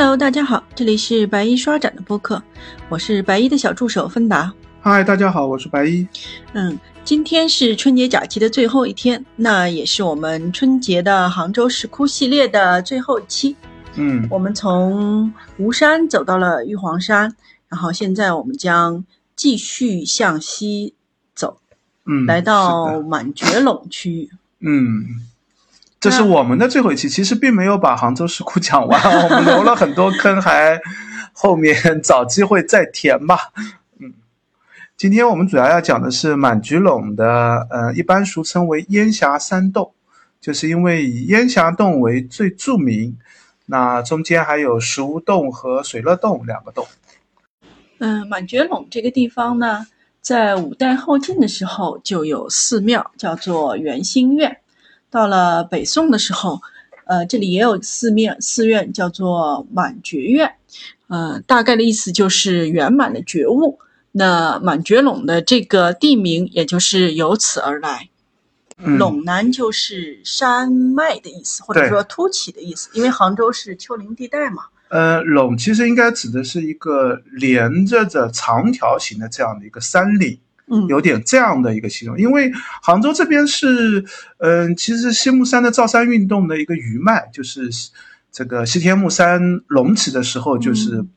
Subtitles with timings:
[0.00, 2.42] Hello，大家好，这里是白衣刷展的播客，
[2.88, 4.50] 我是白衣的小助手芬达。
[4.80, 6.08] 嗨，大家好，我是白衣。
[6.54, 13.54] 嗯，今天是春节假期的最后一天，那也是我们春节的杭州石窟系列的最后一期。
[13.96, 17.36] 嗯，我们从吴山走到了玉皇山，
[17.68, 19.04] 然后现在我们将
[19.36, 20.94] 继续向西
[21.34, 21.58] 走，
[22.06, 24.30] 嗯，来到满觉陇区域。
[24.60, 25.04] 嗯，
[26.00, 30.80] 这是我们的最后一期，其实并没有把杭州石窟讲完，我们留了很多坑，还
[31.34, 33.52] 后面 找机会再填吧。
[33.98, 34.14] 嗯，
[34.96, 39.92] 今天我们主要要讲的是满菊陇的，呃，一般俗称为烟霞山洞，
[40.40, 43.18] 就是因为以烟霞洞为最著名，
[43.66, 46.86] 那中间还有石屋洞和水乐洞两个洞。
[47.98, 49.86] 嗯，满觉陇这个地方呢，
[50.22, 54.56] 在五代后晋的时候就有寺庙，叫做圆心院。
[55.10, 56.60] 到了北宋的时候，
[57.06, 60.54] 呃，这里也有寺庙寺院，叫做满觉院。
[61.08, 63.78] 呃，大概的意思就是圆满的觉悟。
[64.12, 68.08] 那满觉陇的这个地名，也就是由此而来。
[68.82, 74.64] 嗯陇南就是山脉的意思，或者说凸起的意思，因为杭州是丘陵地带嘛。
[74.88, 80.49] 呃，陇其实应该指的是一个连着着长条形的这样的一个山岭，嗯，
[80.88, 82.18] 有点这样的一个形容。
[82.18, 82.50] 因为
[82.82, 84.04] 杭州这边是，
[84.38, 87.70] 嗯、其实西木山的造山运动的一个余脉，就是
[88.32, 91.08] 这个西天木山隆起的时候，就是嗯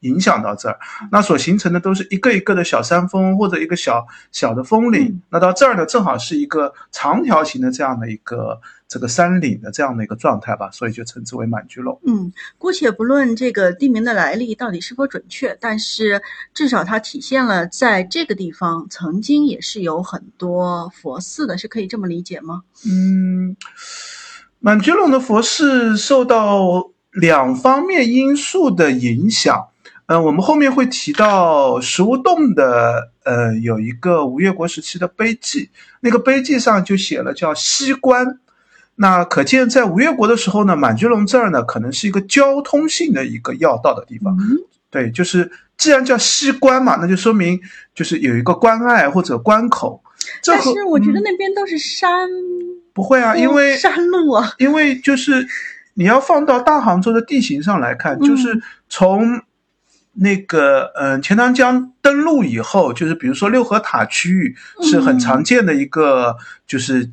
[0.00, 0.78] 影响到这儿。
[1.10, 5.06] 那所形成的都是一个一个的小山峰或者一个小小的峰岭。
[5.08, 11.98] 嗯那到这儿呢，正好是一个长条形的这样的一个这个山岭的这样的一个状态吧，所以就称之为满居陇。
[12.06, 16.22] 嗯，姑且不论这个地名的来历到底是否准确，但是
[16.54, 22.62] 至少它体现了在这个地方曾经也是有很多佛寺的，是可以这么理解吗？
[22.86, 23.56] 嗯，
[24.60, 29.68] 满觉陇的佛寺受到两方面因素的影响。
[30.08, 35.68] 呃，我们后面会提到石屋洞的，呃，有一个吴越国时期的碑记，
[36.00, 38.38] 那个碑记上就写了叫西关。
[38.94, 44.34] 那可见在吴越国的时候呢，满觉陇这儿呢，可能是一个交通性的一个要道的地方。
[44.40, 44.56] 嗯，
[44.90, 47.60] 对，就是既然叫西关嘛，那就说明
[47.94, 50.02] 就是有一个关隘或者关口。
[50.42, 52.26] 这但是我觉得嗯那边都是山，
[52.94, 55.46] 不会啊，因为山路啊，因为就是
[55.92, 58.58] 你要放到大杭州的地形上来看，嗯就是
[58.88, 59.40] 从
[60.20, 66.36] 那个嗯、呃钱塘江登陆以后，就是比如说六合塔区域是很常见的一个
[66.66, 67.10] 就是。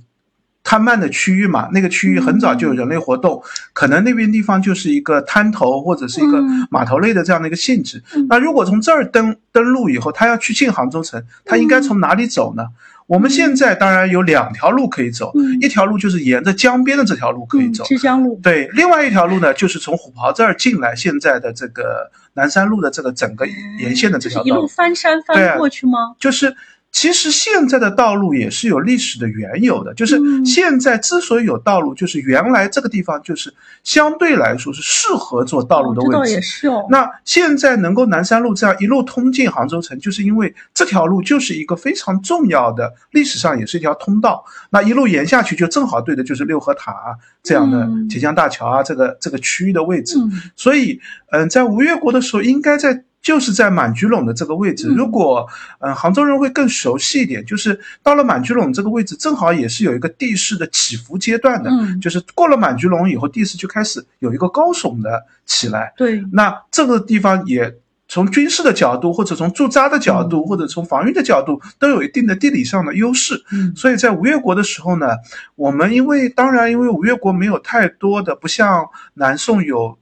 [0.67, 3.39] 滩漫的区域嘛，那个区域很早就有人类活动，
[3.71, 8.01] 可能那边地方就是一个滩头或者是一个嗯码头类的这样的一个性质。
[8.15, 12.65] 嗯那如果从这儿登登陆以后，他要去进杭州城，他应该从哪里走呢？
[13.07, 15.59] 我们现在当然有两条路可以走，嗯。
[15.61, 23.45] 一条路就是沿着江边的这条路可以走，江路，对，另外一条路呢，就是从虎跑这儿进来，现在的这个南山路的这个整个
[23.79, 26.15] 沿线的这就是一路翻山翻过去吗？
[26.19, 26.55] 就是
[26.95, 36.31] 其实现在的道路也是有历史的缘由的，就是嗯现在之所以有道路，就是原来这个地方就是相对来说是适合做道路的位置。
[36.31, 36.87] 也是哦。
[36.89, 44.45] 那现在能够南山路这样一路通进杭州城，就是因为这条路就是一个非常重要的，历史上也是一条通道。
[44.69, 47.11] 那一路沿下去，就正好对的就是六合塔啊
[47.43, 50.17] 这样的嗯铁江大桥啊这个这个区域的位置。
[50.17, 51.01] 嗯所以，
[51.31, 54.87] 嗯，在吴越国的时候，应该在就是在满居陇的这个位置。
[54.87, 55.47] 嗯如果
[55.79, 65.91] 嗯杭州人会更熟悉一点，就是到了满居陇这个位置，正好也是有一个地势的起伏阶段的，嗯，就是过了满居陇以后，地势就开始有一个高耸的起来。
[65.97, 67.75] 对，那这个地方也
[68.07, 73.43] 从军事的角度，或者从驻扎的角度，嗯或者从防御的角度，都有一定的地理上的优势。
[73.51, 75.07] 嗯所以在吴越国的时候呢，
[75.55, 79.97] 我们因为当然因为吴越国没有太多的，不像南宋有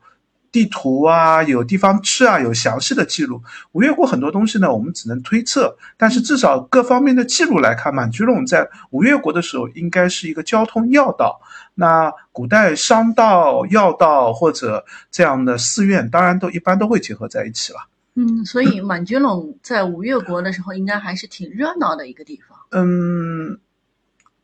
[0.53, 3.41] 地图啊，有地方吃啊，有详细的记录。
[3.71, 11.41] 吴越国很多东西呢，我们只能推测，但是至少各方面的记录来看，满居陇在吴越国的时候应该是一个交通要道。
[11.73, 17.79] 那古代商道、要道或者这样的寺院，当然都一般都会结合在一起了。
[18.13, 22.55] 嗯，所以满觉陇在吴越国的时候，应该还是挺热闹的一个地方。
[22.69, 23.57] 嗯，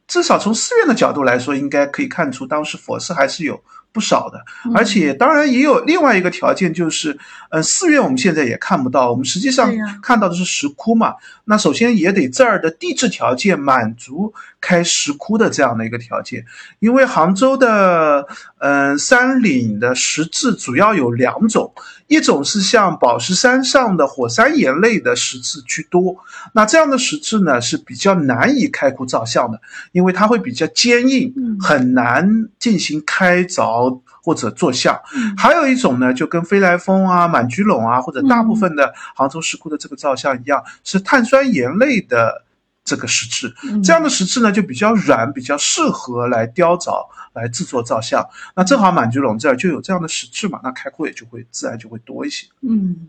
[0.08, 4.74] 至少从寺院的角度来说，应该可以看出当时佛寺还是有不少的，嗯。
[4.76, 7.18] 而且当然也有另外一个条件，就是，
[7.50, 9.72] 呃，寺院我们现在也看不到，我们实际上
[10.02, 11.16] 看到的是石窟嘛。
[11.46, 16.46] 那首先也得这儿的地质条件满足开石窟的这样的一个条件，
[16.80, 18.28] 因为杭州的，
[18.60, 21.74] 嗯、山岭的石质主要有两种，
[22.10, 26.18] 一种是像宝石山上的火山岩类的石质居多，
[26.54, 29.62] 那这样的石质呢是比较难以开窟造像的，
[29.92, 35.00] 因为它会比较坚硬，嗯很难进行开凿或者做像。
[35.16, 42.44] 嗯还有一种呢，就跟飞来峰啊、满菊陇啊，或者大部分的杭州石窟的这个造像一样，是碳酸盐类的
[42.90, 43.54] 这个石质。
[43.64, 48.28] 嗯这样的石质呢，就比较软，比较适合来雕凿、来制作造像。
[48.56, 52.48] 那正好满菊陇这儿就有这样的石质嘛，那开阔也就会自然就会多一些。
[52.62, 53.08] 嗯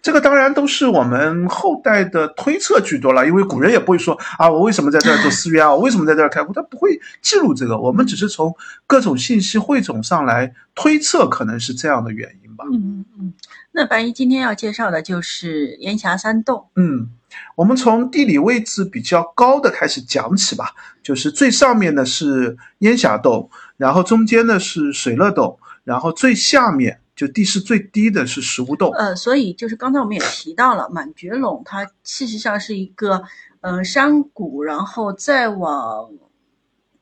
[0.00, 8.52] 这个当然都是我们后代的推测居多了，因为古人也不会说啊，我为什么在这儿做 寺院啊，我为什么在这儿开窟，他不会记录这个，我们只是从
[8.88, 12.64] 各种信息汇总上来推测，可能是这样的原因吧。
[12.72, 13.32] 嗯嗯，
[13.70, 16.66] 那白衣今天要介绍的就是烟霞山洞。
[16.74, 17.08] 嗯，
[17.54, 28.90] 我们从地理位置比较高的开始讲起吧，就是最上面呢是烟霞洞，然后中间呢是水乐洞，然后最下面就地势最低的是石屋洞。
[28.92, 33.22] 呃，所以就是刚才我们也提到了，满觉陇它事实上是一个
[33.60, 36.08] 呃山谷，然后再往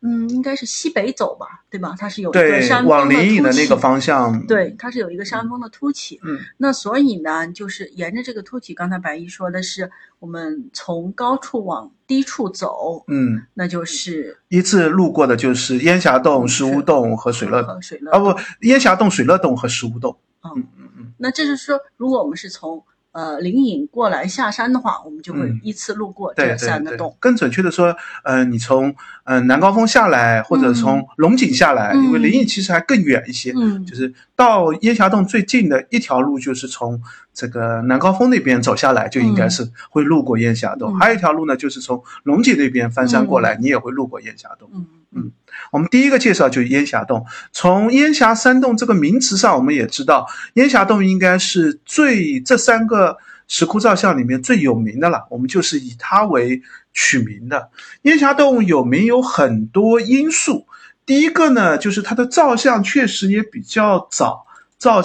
[0.02, 1.94] 嗯应该是西北走吧，对吧？
[1.98, 4.46] 它是有一个对山，往峰的灵隐的那个方向。
[4.46, 6.18] 对，它是有一个山峰的凸起。
[6.22, 17.74] 嗯，那所以呢，就是沿着这个凸起，刚才白衣说的是，我们从高处往低处走，嗯，那就是依次路过的就是烟霞洞、石屋洞和水乐洞。
[17.74, 20.16] 呃水乐啊不，烟霞洞、水乐洞和石屋洞。
[20.42, 22.82] 嗯嗯嗯嗯，那这是说，如果我们是从
[23.12, 25.60] 呃灵隐过来下山的话，我们就会嗯。
[25.62, 33.84] 依次路过这三个洞。，更准确的说，呃，你从呃南高峰下来，或者从龙井下来，嗯因为灵隐其实还更远一些，嗯。
[33.84, 37.00] 就是到烟霞洞最近的一条路，就是从
[37.34, 40.92] 这个南高峰那边走下来，就应该是会路过烟霞洞。
[40.92, 40.98] 嗯。
[40.98, 44.70] 还有一条路呢，就是从龙井那边翻山过来，你也会路过烟霞洞。
[45.14, 45.32] 嗯
[45.72, 47.26] 我们第一个介绍就是烟霞洞。
[47.52, 53.16] 从烟霞山洞这个名词上，我们也知道，烟霞洞应该是最这三个
[53.48, 55.26] 石窟造像里面最有名的了。
[55.30, 56.62] 我们就是以它为
[56.92, 57.70] 取名的。
[58.02, 60.66] 烟霞洞有名有很多因素，
[61.04, 64.46] 第一个呢，就是它的造像确实也比较早，
[64.78, 65.02] 造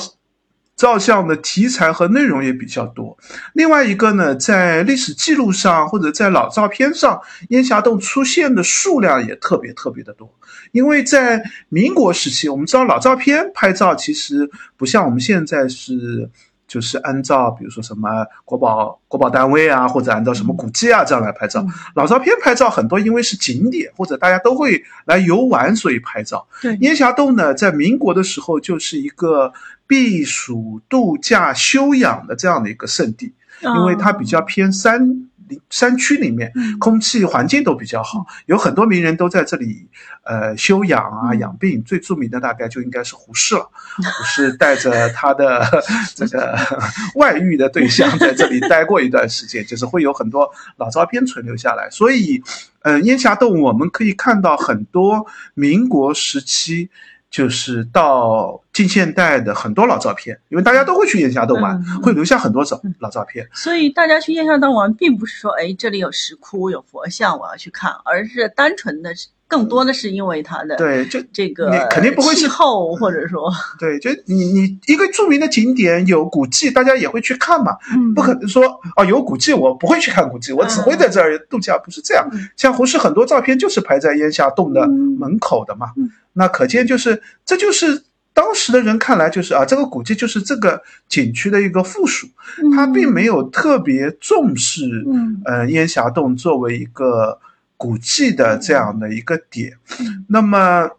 [0.76, 3.18] 照相的题材和内容也比较多。
[3.54, 10.34] 另外一个呢，在历史记录上或者在老照片上，烟霞洞出现的数量也特别特别的多。
[10.72, 16.30] 因为在民国时期，我们知道老照片拍照其实不像我们现在是。
[16.68, 21.62] 就是按照比如说什么国宝国宝单位啊，或者按照什么古迹啊这样来拍照。
[21.62, 26.46] 嗯老照片拍照很多因为是景点或者大家都会来游玩，所以拍照。
[26.62, 29.54] 对，烟霞洞呢，在民国的时候就是一个
[29.88, 39.88] 避暑、度假、休养的这样的一个圣地，因为它比较偏山里山区里面，嗯空气环境都比较好，有很多名人都在这里
[40.24, 41.84] 呃休养啊、嗯养病。
[41.84, 45.66] 最著名的大概就应该是胡适了，胡适带着他的
[46.16, 46.58] 这个
[47.16, 51.90] 外遇的对象在这里待过一段时间，就是会有很多老照片存留下来。
[51.90, 52.42] 所以，
[52.82, 56.90] 呃，烟霞洞我们可以看到很多民国时期。
[57.32, 63.48] 就是到近现代的很多老照片，因为大家都会去燕霞洞玩，嗯会留下很多照老照片。
[63.54, 73.50] 所以大家去燕霞洞玩，并不是说哎这里有石窟有佛像我要去看，而是单纯的是更多的是因为它的对，就这个你肯定不会是气候或者说
[73.80, 78.64] 对，就你你一个著名的景点有古迹，大家也会去看嘛，嗯不可能说
[78.98, 82.50] 哦有古迹我不会去看古迹，我只会在这儿度假，不是这样嗯。
[82.58, 88.04] 像胡适很多照片就是拍在烟霞洞的嗯门口的嘛嗯，那可见就是这就是。
[88.36, 92.28] 当时的人看来就是啊，这个古迹就是这个景区的一个附属，
[92.76, 95.42] 他并没有特别重视嗯。
[95.46, 97.40] 呃烟霞洞作为一个
[97.78, 99.78] 古迹的这样的一个点。
[100.02, 100.26] 嗯。
[100.28, 100.90] 那么，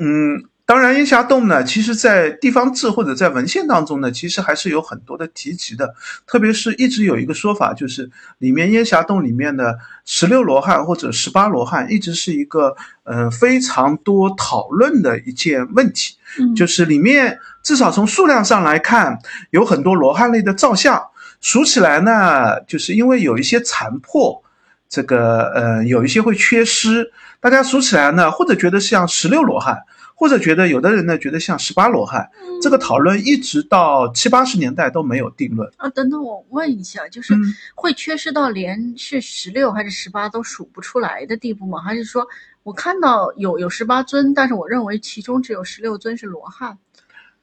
[0.00, 5.94] 嗯，当然烟霞洞呢，其实在地方志或者在文献当中呢，其实还是有很多的提及的。
[6.26, 16.16] 特别是一直有一个说法，就是里面烟霞洞里面的十六罗汉或者十八罗汉，一直是一个嗯、呃非常多讨论的一件问题。
[16.38, 21.02] 嗯就是里面至少从数量上来看，有很多罗汉类的造像，
[21.40, 24.42] 数起来呢，就是因为有一些残破，
[24.86, 27.10] 这个呃有一些会缺失，
[27.40, 29.78] 大家数起来呢，或者觉得像十六罗汉，
[30.18, 32.28] 或者觉得有的人呢觉得像十八罗汉，
[32.60, 35.70] 这个讨论一直到七八十年代都没有定论。
[35.76, 41.80] 啊，等等，我问一下，就是嗯会缺失到连是十六还是十八都数不出来的地步吗？
[41.80, 42.26] 还是说
[42.64, 46.76] 我看到有有十八尊，但是我认为其中只有十六尊是罗汉？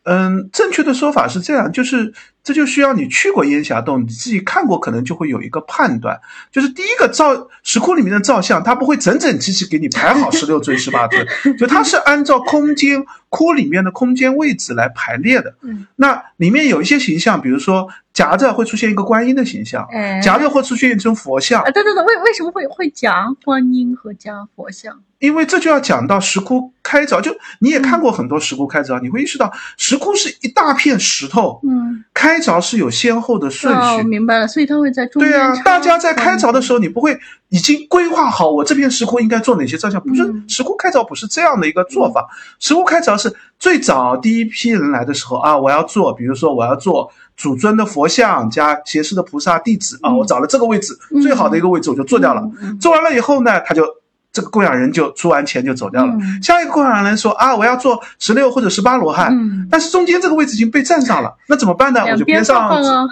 [0.05, 6.19] 嗯，正确的说法是这样，就是这就需要你去过烟霞洞，你自己看过，可能就会有一个判断。
[6.51, 11.25] 就是第一个造石窟里面的造像，它不会整整齐齐给你排好十六尊、十八尊，
[11.57, 15.55] 就它是按照空间窟里面的空间位置来排列的。
[15.62, 24.98] 嗯那里面有一些形象，比如说夹着会出现一个观音的形象，哎夹着会出现一尊佛像啊，，对对对，为为什么会会夹观音和夹佛像？
[25.19, 27.19] 因为这就要讲到石窟开凿。
[27.22, 34.03] 就你也看过很多石窟开凿，你会意识到石窟是一大片石头，嗯，开凿是有先后的顺哦，序。
[34.03, 37.17] 明白了，所以他会在中间对啊，大家在开凿的时候，你不会
[37.50, 42.27] 已经规划好我这片石窟应该做哪些造像，不是嗯石窟开凿不是这样的一个做法。
[42.60, 50.18] 石窟开凿是最早第一批人来的时候啊，我要做，比如说我要做主尊的佛像加胁侍的菩萨弟子啊，嗯。
[50.18, 51.22] 我找了这个位置嗯。
[51.22, 52.42] 最好的一个位置我就做掉了。
[52.80, 53.86] 做完了以后呢，他就
[54.32, 56.13] 这个供养人就出完钱就走掉了。
[56.20, 56.42] 嗯。
[56.42, 59.68] 下一个供养人说啊，我要做十六或者十八罗汉，嗯。
[59.70, 62.01] 但是中间这个位置已经被占上了，那怎么办呢？
[62.06, 62.70] 我就边上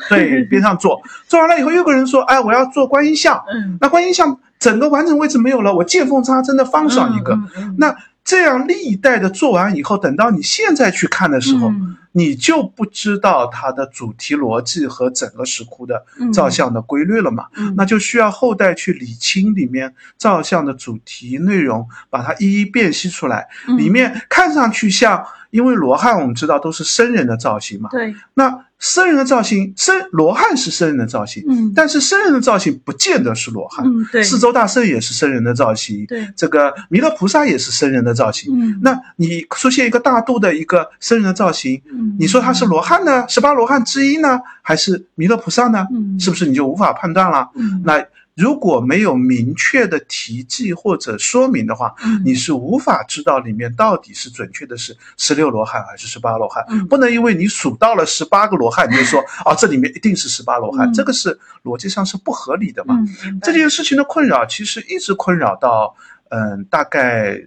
[0.09, 7.37] 对 边上做，做完了以后又有个人说，哎，我要做观音像，嗯，那观音像整个完整位置没有了，我见缝插针的放上一个，
[7.77, 17.47] 那这样历代的做完以后，等到你现在去看的时候，嗯你就不知道它的主题逻辑和整个石窟的造像的规律了嘛？
[17.57, 23.47] 嗯那就需要后代去理清里面造像的主题内容，把它一一辨析出来。
[23.67, 31.71] 嗯里面看上去像，因为罗汉我们知道都是僧人的造型嘛，对，那僧人的造型，僧罗汉是僧人的造型，嗯。
[31.75, 33.85] 但是僧人的造型不见得是罗汉。
[33.85, 38.51] 嗯对，四周大圣也是僧人的造型，对，这个弥勒菩萨也是僧人的造型。
[38.59, 38.79] 嗯。
[38.81, 42.17] 那你出现一个大肚的一个僧人的造型，嗯。
[42.19, 45.87] 你说他是罗汉呢，十八罗汉之一呢，还是弥勒菩萨呢？
[45.93, 46.19] 嗯。
[46.19, 47.51] 是不是你就无法判断了？
[47.53, 47.83] 嗯。
[47.85, 48.03] 那
[48.35, 56.65] 如果没有明确的题记或者说明的话，嗯你是无法知道里面到底是准确的是十六罗汉还是十八罗汉。
[56.69, 62.95] 嗯不能因为你数到了十八个罗汉，你就说 啊这里面一定是十八罗汉，嗯这个是逻辑上是不合理的嘛。
[63.25, 65.95] 嗯这件事情的困扰其实一直困扰到，
[66.29, 67.39] 嗯，大概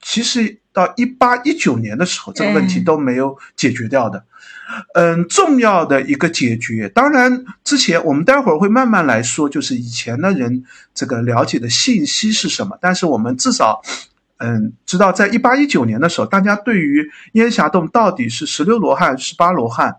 [0.00, 4.22] 其实到一八一九年的时候，这个问题哎都没有解决掉的。
[4.94, 10.64] 嗯，重要的一个解决，当然之前我们待会儿会慢慢来说，就是以前的人
[10.94, 13.80] 这个了解的信息是什么，但是我们至少。
[14.38, 19.96] 嗯，知道在一八一九年的时候，大家对于烟霞洞到底是十六罗汉、十八罗汉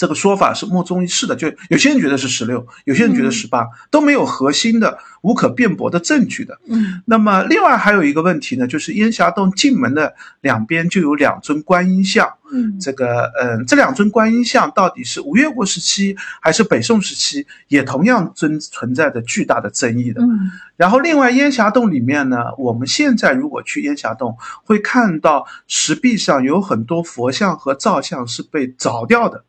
[0.00, 6.58] 这个说法是莫衷一是的，就有些人觉得是十六，有些人觉得十八、都没有核心的、无可辩驳的证据的。
[6.68, 12.26] 嗯那么，另外还有一个问题呢，就是烟霞洞进门的两边就有两尊观音像。
[12.52, 20.22] 嗯这个，嗯，这两尊观音像到底是吴越国时期还是北宋时期，也同样存存在着巨大的争议的。
[20.22, 29.44] 嗯然后，另外烟霞洞里面呢，我们现在如果去烟霞洞，会看到石壁上有很多佛像和造像是被凿掉的。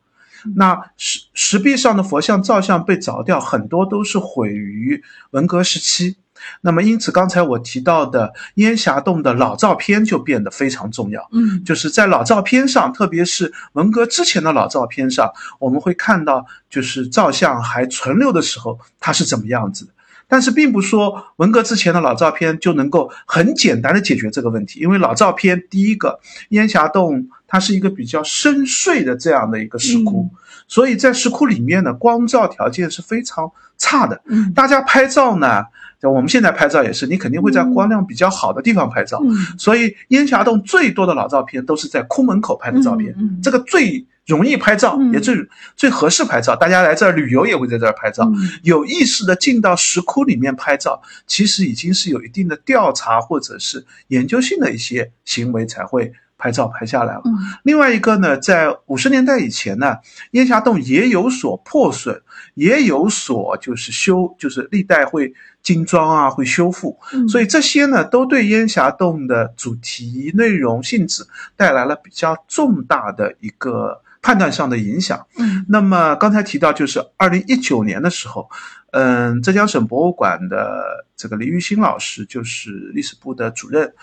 [0.55, 6.17] 那石石壁上的佛像、造像被凿掉，很多都是毁于文革时期。
[6.61, 11.29] 那么，因此刚才我提到的烟霞洞的老照片就变得非常重要。
[11.31, 19.91] 嗯就是在老照片上，特别是文革之前的老照片上，我们会看到，就是照相还存留的时候，它是怎么样子的。
[20.27, 30.29] 但是并不说文革之前的老照片就能够很简单的解决这个问题，因为老照片第一个烟霞洞它是一个比较深邃的这样的一个石窟，
[30.69, 34.21] 所以在石窟里面呢，光照条件是非常差的。
[34.27, 34.53] 嗯。
[34.53, 35.61] 大家拍照呢，
[36.01, 39.21] 我们现在拍照也是，你肯定会在光亮比较好的地方拍照。
[39.25, 39.35] 嗯。
[39.57, 45.11] 所以烟霞洞最多的老照片都是在窟门口拍的照片，这个最容易拍照，嗯。
[45.11, 45.35] 也最
[45.75, 46.55] 最合适拍照。
[46.55, 48.49] 大家来这儿旅游也会在这儿拍照，嗯。
[48.63, 57.21] 有意识的进到石窟里面拍照，其实已经是有一定的调查或者是研究性的一些行为才会拍照拍下来了。
[57.25, 57.31] 嗯
[57.63, 59.95] 另外一个呢，在五十年代以前呢，
[60.31, 62.19] 烟霞洞也有所破损，
[62.55, 65.31] 也有所就是修，就是历代会
[65.61, 66.97] 精装啊，会修复。
[67.13, 71.23] 嗯，所以这些呢，都对烟霞洞的主题、内容、性质
[71.55, 75.23] 带来了比较重大的一个判断上的影响。
[75.37, 78.49] 嗯那么刚才提到，就是二零一九年的时候，
[78.91, 83.93] 嗯，浙江省博物馆的这个李玉新老师，就是历史部的主任，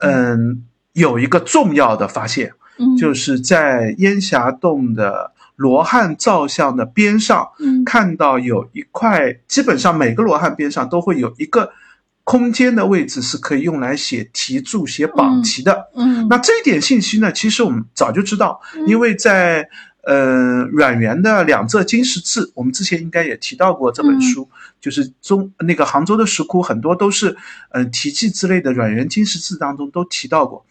[0.00, 0.64] 嗯，
[0.96, 2.96] 有一个重要的发现，嗯。
[2.96, 7.84] 就是在烟霞洞的罗汉造像的边上，嗯。
[7.84, 11.70] 看到有一块，基本上每个罗汉边上都会有一个
[12.24, 15.88] 空间的位置是可以用来写题注、写榜题的。
[15.94, 18.88] 嗯那这一点信息呢，其实我们早就知道，嗯。
[18.88, 19.68] 因为在
[20.02, 24.48] 呃阮元的《两浙金石志》，我们之前应该也提到过这本书，
[24.80, 27.30] 就是中那个杭州的石窟很多都是
[27.70, 30.64] 嗯、呃题记之类的，阮元金石志当中都提到过。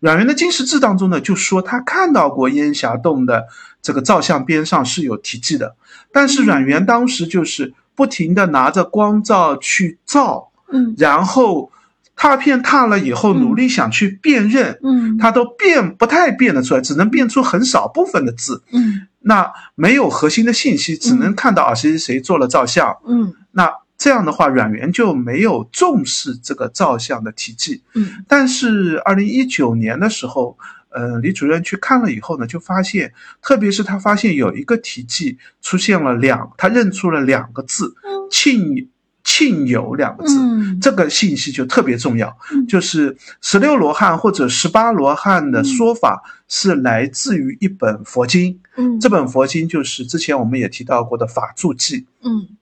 [0.00, 3.46] 阮元的金石志当中呢，就说他看到过烟霞洞的
[3.82, 5.76] 这个照相边上是有题记的，
[6.10, 10.94] 但是阮元当时就是不停的拿着光照去照，嗯。
[10.96, 11.70] 然后
[12.16, 13.40] 拓片拓了以后，嗯。
[13.40, 15.18] 努力想去辨认，嗯。
[15.18, 18.62] 他都辨不太辨得出来，只能辨出很少部分的字。
[18.72, 19.06] 嗯。
[19.20, 23.34] 那没有核心的信息，只能看到啊谁谁谁做了照相，嗯。
[23.52, 27.82] 那这样的话，阮元就没有重视这个造像的题记。
[27.94, 30.56] 嗯但是二零一九年的时候，
[30.88, 37.94] 呃，李主任去看了以后呢，就发现，特别是他发现有一个题记出现了两，他认出了两个字
[38.32, 38.88] “庆
[39.22, 40.34] 庆友”两个字。
[40.40, 51.98] 嗯这个信息就特别重要嗯，就是十六罗汉或者十八罗汉的说法是来自于一本佛经，嗯这本佛经就是之前我们也提到过的《法住记》。
[52.22, 52.56] 嗯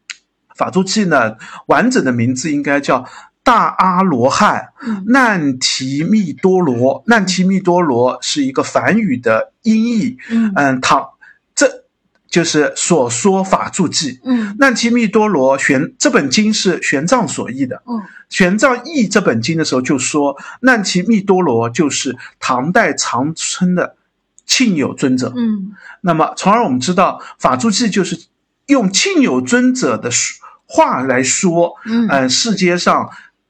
[0.59, 1.37] 法住记呢，
[1.67, 3.09] 完整的名字应该叫
[3.43, 7.03] 大阿罗汉嗯难提密多罗。
[7.07, 11.09] 难提密多罗是一个梵语的音译，嗯嗯，唐
[11.55, 11.85] 这
[12.29, 14.21] 就是所说法住记。
[14.25, 17.83] 嗯难提密多罗玄这本经是玄奘所译的。
[17.87, 23.97] 嗯玄奘译这本经的时候就说，难提密多罗就是唐代长春的
[24.45, 25.33] 庆友尊者。
[25.35, 25.73] 嗯
[26.03, 28.27] 那么，从而我们知道，法住记就是
[28.67, 32.07] 用庆友尊者的说话来说，嗯。
[32.09, 33.09] 嗯、世界上，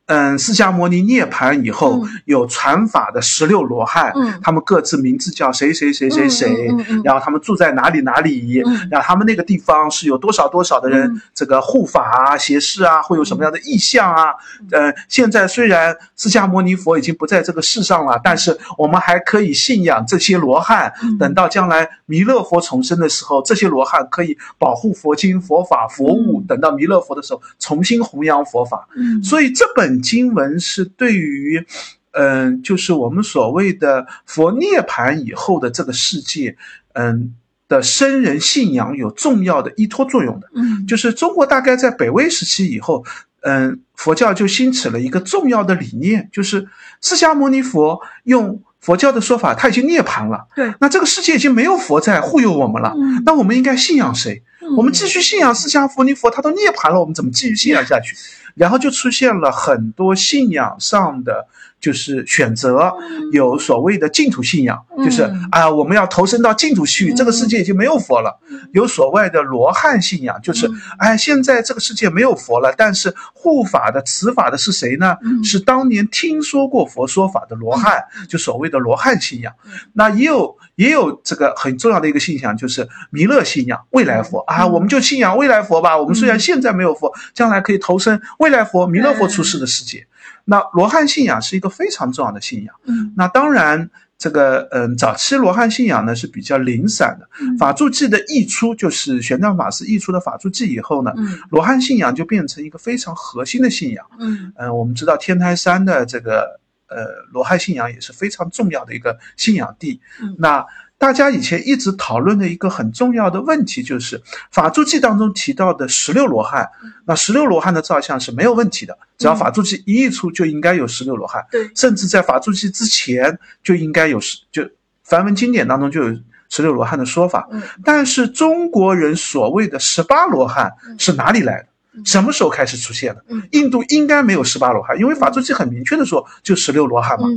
[0.08, 6.68] 嗯、释迦牟尼涅槃以后，嗯有传法的十六罗汉，嗯他们各自名字叫谁谁谁谁谁，
[7.04, 14.34] 然后他们住在哪里哪里，嗯然后他们那个地方是有多少多少的人，嗯这个护法啊、邪事啊，会有什么样的意象啊？
[14.72, 20.92] 嗯呃，现在虽然释迦牟尼佛已经不在这个世上了，但是我们还可以信仰这些罗汉。
[21.02, 26.40] 嗯等到将来弥勒佛重生的时候，这些罗汉可以保护佛经、佛法、佛物。
[26.40, 28.88] 嗯等到弥勒佛的时候，重新弘扬佛法。
[28.96, 31.64] 嗯所以这本经文是对于，
[32.12, 36.56] 嗯、就是我们所谓的佛涅槃以后的这个世界，
[36.94, 37.34] 嗯、
[37.68, 40.48] 的僧人信仰有重要的依托作用的。
[40.54, 43.04] 嗯就是中国大概在北魏时期以后，
[43.42, 46.66] 嗯，佛教就兴起了一个重要的理念，就是
[47.00, 50.46] 释迦牟尼佛用佛教的说法，他已经涅槃了。
[50.56, 54.42] 对，那这个世界已经没有佛在护佑我们了，嗯那我们应该信仰谁？
[54.76, 58.14] 我们继续信仰释迦牟尼佛，他都涅槃了，我们怎么继续信仰下去？
[58.58, 61.46] 然后就出现了很多信仰上的
[61.80, 62.92] 就是选择，
[63.32, 67.16] 有所谓的净土信仰，就是嗯啊，我们要投身到净土去，嗯。
[67.16, 68.40] 这个世界已经没有佛了。
[68.72, 70.74] 有所谓的罗汉信仰，就是嗯。
[70.98, 75.16] 哎，现在这个世界没有佛了，但是护法的、持法的是谁呢？
[75.22, 75.44] 嗯。
[75.44, 79.52] 是当年听说过佛说法的罗汉，就所谓的罗汉信仰。
[79.64, 79.72] 嗯。
[79.92, 84.40] 那也有也有这个很重要的一个信仰，就是弥勒信仰、未来佛。
[84.40, 84.72] 啊，嗯。
[84.72, 85.96] 我们就信仰未来佛吧。
[85.96, 86.40] 我们虽然嗯。
[86.40, 90.06] 现在没有佛，将来可以投身未来佛、弥勒佛出世的世界。
[90.50, 92.74] 那罗汉信仰是一个非常重要的信仰。
[92.86, 97.28] 嗯那当然，这个嗯，早期罗汉信仰呢是比较零散的。
[97.40, 104.06] 嗯法住记的译出，就是玄奘法师译出的法住记以后呢，嗯罗汉信仰就变成一个非常核心的信仰。
[104.18, 106.58] 嗯嗯，我们知道天台山的这个
[106.88, 106.96] 呃
[107.30, 110.00] 罗汉信仰也是非常重要的一个信仰地。
[110.22, 110.64] 嗯那
[110.98, 116.68] 大家以前一直讨论的一个很重要的问题就是法住记当中提到的十六罗汉，
[117.06, 121.46] 那十六罗汉的造像是没有问题的，只要法住记一译出就应该有十六罗汉。
[121.52, 124.68] 对甚至在法住记之前就应该有十，就
[125.04, 127.48] 梵文经典当中就有十六罗汉的说法。
[127.52, 131.68] 嗯但是中国人所谓的十八罗汉嗯是哪里来的？
[131.94, 133.48] 嗯什么时候开始出现的嗯？
[133.52, 137.28] 印度应该没有十八罗汉，因为法住记很明确的说就十六罗汉嘛。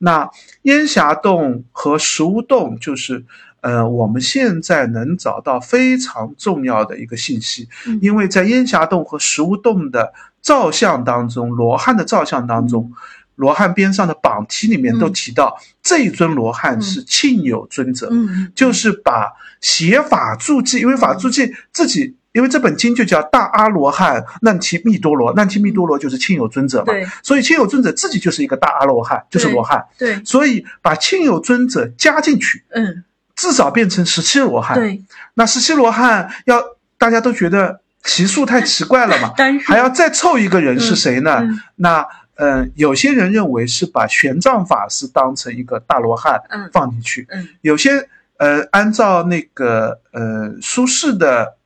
[0.00, 0.30] 嗯那
[0.62, 3.24] 烟霞洞和石屋洞就是。
[3.62, 7.98] 呃，我们现在能找到非常重要的一个信息，嗯。
[8.00, 12.90] 因为在烟霞洞和石屋洞的造像当中，罗汉的造像当中，
[13.36, 15.12] 罗汉边上的榜题里面都嗯。
[15.12, 27.06] 提到，这一尊罗汉是庆有尊者，嗯就是把写法注记，因为法注记自己，因为这本经就叫大阿罗汉难提密多罗，难提密多罗就是亲友尊者嘛，对。
[27.22, 30.22] 所以亲友尊者自己就是一个大阿罗汉，就是罗汉，对。
[30.24, 33.04] 所以把亲友尊者加进去，嗯。
[33.36, 34.78] 至少变成十七罗汉。
[34.78, 36.62] 对，那十七罗汉要
[36.98, 39.32] 大家都觉得奇数太奇怪了嘛，
[39.64, 41.38] 还要再凑一个人是谁呢？
[41.40, 46.68] 嗯那嗯，有些人认为是把玄奘法师当成一个大罗汉嗯。
[46.70, 47.48] 放进去，嗯。
[47.62, 51.59] 有些呃，按照那个呃苏轼的这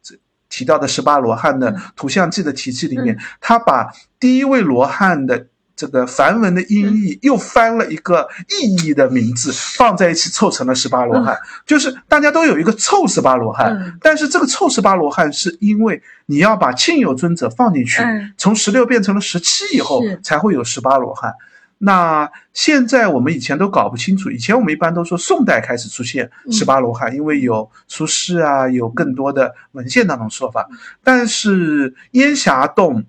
[0.55, 1.81] 提到的十八罗汉的嗯。
[1.97, 3.89] 图像记的体系里面，他把
[4.21, 6.95] 第一位罗汉的这个梵文的音嗯。
[6.95, 11.37] 译又翻了一个意义的名字放在一起，凑成了十八罗汉，
[11.67, 13.99] 就是大家都有一个凑十八罗汉，嗯。
[14.01, 18.33] 但是这个凑十八罗汉是因为你要把庆友尊者放进去，嗯。
[18.39, 21.35] 从十六变成了十七以后才会有十八罗汉。
[21.85, 26.53] 那现在我们以前都搞不清楚，以前我们一般都说宋代开始出现嗯。
[26.53, 30.67] 十八罗汉，因为有苏轼啊，有更多的文献当中说法。
[31.03, 33.05] 但是烟霞洞，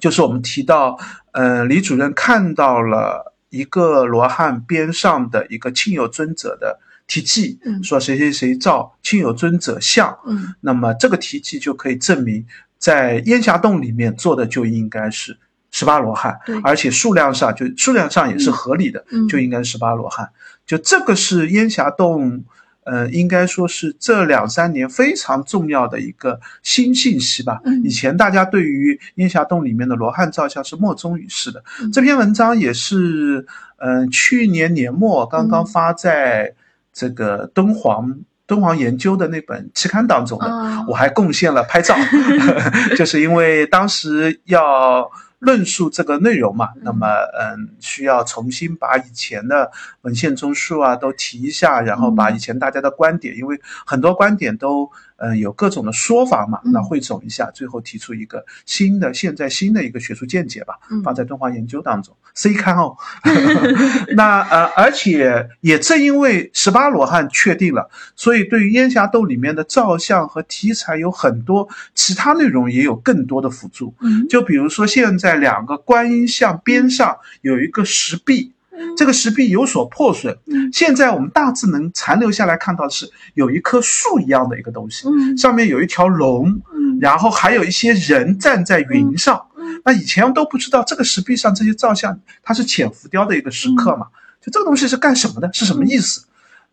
[0.00, 0.98] 就是我们提到，
[1.32, 7.84] 呃，李主任看到了一个罗汉边上的一个亲友尊者的题记，嗯。
[7.84, 10.52] 说谁谁谁造亲友尊者像，嗯。
[10.60, 12.44] 那么这个题记就可以证明，
[12.76, 15.38] 在烟霞洞里面做的就应该是
[15.76, 20.30] 十八罗汉，而且数量上就数量上也是合理的，嗯就应该是十八罗汉。
[20.64, 22.44] 就这个是烟霞洞，
[22.84, 27.60] 呃，应该说是这两三年非常重要的一个新信息吧。
[27.64, 33.44] 嗯以前大家对于烟霞洞里面的罗汉造像是莫衷一是的，嗯这篇文章也是，
[33.78, 36.54] 嗯、去年年末刚刚嗯发在
[36.92, 38.16] 这个敦煌。
[38.46, 41.96] 敦煌研究的那本期刊当中的，哦我还贡献了拍照，
[42.94, 45.10] 就是因为当时要
[45.44, 47.06] 论述这个内容嘛，那么
[47.38, 49.70] 嗯，需要重新把以前的
[50.02, 54.90] 文献综述啊都提一下，然后把以前大家的观点，因为很多观点都
[55.24, 62.14] 嗯有各种的说法嘛，嗯那汇总一下，最后提出一个新的现在新的一个学术见解吧，嗯放在敦煌研究当中。
[62.36, 62.96] C 刊哦，
[64.16, 73.94] 那呃，而且也正因为十八罗汉确定了，所以对于烟霞洞里面的造像和题材有很多其他内容也有更多的辅助。
[74.00, 78.52] 嗯就比如说现在两个观音像边上有一个石壁，
[78.96, 89.46] 这个石壁有所破损，嗯现在我们大致能残留下来看到的是有一棵树一样的一个东西，嗯上面有一条龙，嗯然后还有一些人站在云上。
[89.56, 94.06] 嗯那以前都不知道这个石壁上这些造像，它是浅浮雕的一个石刻嘛？
[94.40, 95.50] 就这个东西是干什么的？
[95.52, 96.24] 是什么意思？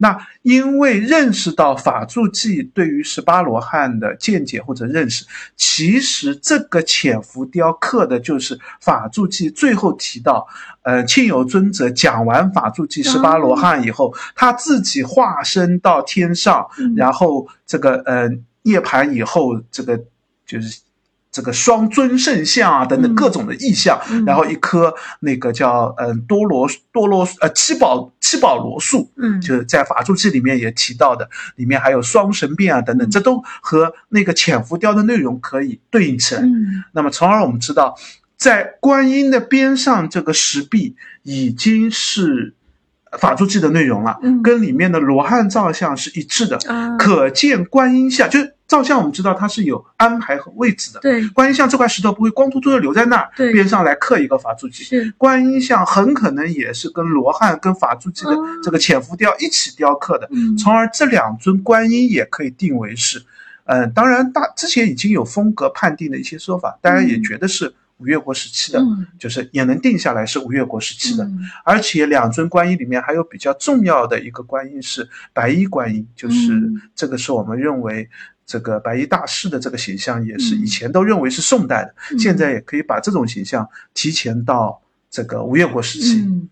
[0.02, 5.24] 那因为认识到法住记对于十八罗汉的见解或者认识，
[5.56, 10.48] 其实这个潜伏雕刻的就是法住记最后提到，
[10.82, 16.96] 呃，庆有尊者讲完法住记十八罗汉以后，他自己化身到天上，嗯。
[16.96, 18.28] 然后这个呃
[18.64, 20.02] 涅盘以后，这个
[20.48, 20.80] 就是
[21.32, 23.16] 这个双尊圣像啊等等嗯。
[23.16, 24.26] 各种的意象，嗯。
[24.26, 29.40] 然后一棵那个叫嗯、多罗多罗呃七宝七宝罗树，嗯。
[29.40, 33.10] 就是在法住记里面也提到的，里面还有双神变啊等等，嗯。
[33.10, 36.42] 这都和那个潜伏雕的内容可以对应起来。
[36.42, 36.84] 嗯。
[36.92, 37.96] 那么，从而我们知道，
[38.38, 42.56] 在观音的边上这个石壁已经是
[43.20, 44.42] 法住记的内容了，嗯。
[44.42, 46.58] 跟里面的罗汉造像是一致的。
[46.68, 51.02] 嗯可见观音像，就是造像，我们知道它是有安排和位置的。
[51.02, 51.28] 对。
[51.28, 53.52] 观音像这块石头不会光秃秃的留在那儿，对。
[53.52, 54.86] 边上来刻一个法住记。
[54.86, 55.12] 是。
[55.18, 58.46] 观音像很可能也是跟罗汉、跟法住记的哦。
[58.64, 60.56] 这个潜伏雕一起雕刻的，嗯。
[60.56, 63.22] 从而这两尊观音也可以定为是，
[63.66, 69.06] 嗯、当然大之前已经有风格判定的一些说法，当然也觉得是吴越国时期的，嗯。
[69.20, 71.26] 就是也能定下来是五越国时期的。
[71.26, 71.40] 嗯。
[71.66, 76.82] 而且两尊观音里面还有比较重要的一个观音是白衣观音，就是嗯。
[76.96, 78.10] 这个是我们认为
[78.52, 86.20] 这个白衣大士的这个形象，也是嗯以前都认为是宋代的，嗯现在也可以把这种形象提前到这个吴越国时期。
[86.20, 86.50] 嗯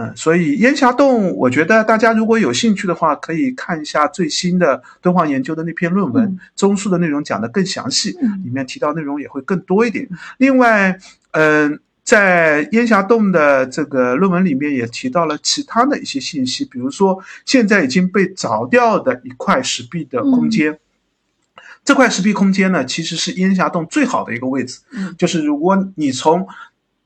[0.00, 10.06] 嗯，所以烟霞洞，我觉得大家如果有兴趣的话，可以看一下最新的敦煌研究的那篇论文，嗯综述的内容讲得更详细，嗯里面提到内容也会更多一点。
[10.36, 10.96] 另外，
[11.32, 20.78] 嗯、在烟霞洞的这个论文里面也提到了其他的一些信息，比如说现在已经被凿掉的一块石壁的空间。
[21.88, 26.46] 这块石壁空间呢，其实是烟霞洞最好的一个位置，嗯就是如果你从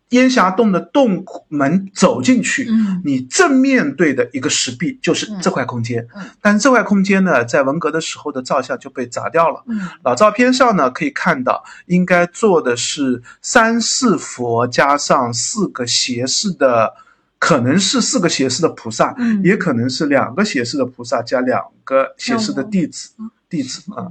[0.08, 6.08] 烟霞洞的洞门走进去，嗯你正面对的一个石壁就是这块空间。
[6.16, 9.62] 嗯但是这块空间呢，在文革的时候的造像就被砸掉了。
[9.68, 16.92] 嗯老照片上呢，可以看到应该做的是三世佛加上四个斜视的，
[17.38, 23.10] 可能是四个斜视的菩萨，嗯也可能是两个斜视的菩萨加两个斜视的弟子，
[23.48, 24.10] 弟子啊。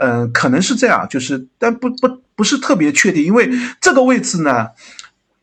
[0.00, 4.68] 嗯，可能是这样，就是，但不不不是特别确定，因为这个位置呢，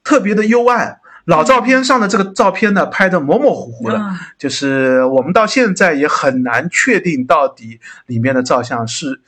[0.03, 0.99] 特别的幽暗。
[1.25, 9.21] 老照片上的这个照片呢，拍的模模糊糊的，啊就是我们到现在也很难确定到底里面的照相是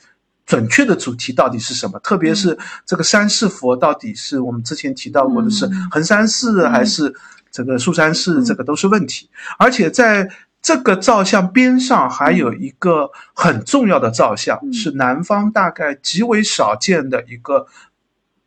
[0.46, 7.14] 准确的主题到底是什么，特别是这个三世佛到底是我们之前提到过的是嗯衡山寺还是
[7.52, 9.28] 这个树山寺，嗯这个都是问题。
[9.58, 10.26] 而且在
[10.62, 14.72] 这个照相边上还有一个很重要的照相，嗯。
[14.72, 17.66] 是南方大概极为少见的一个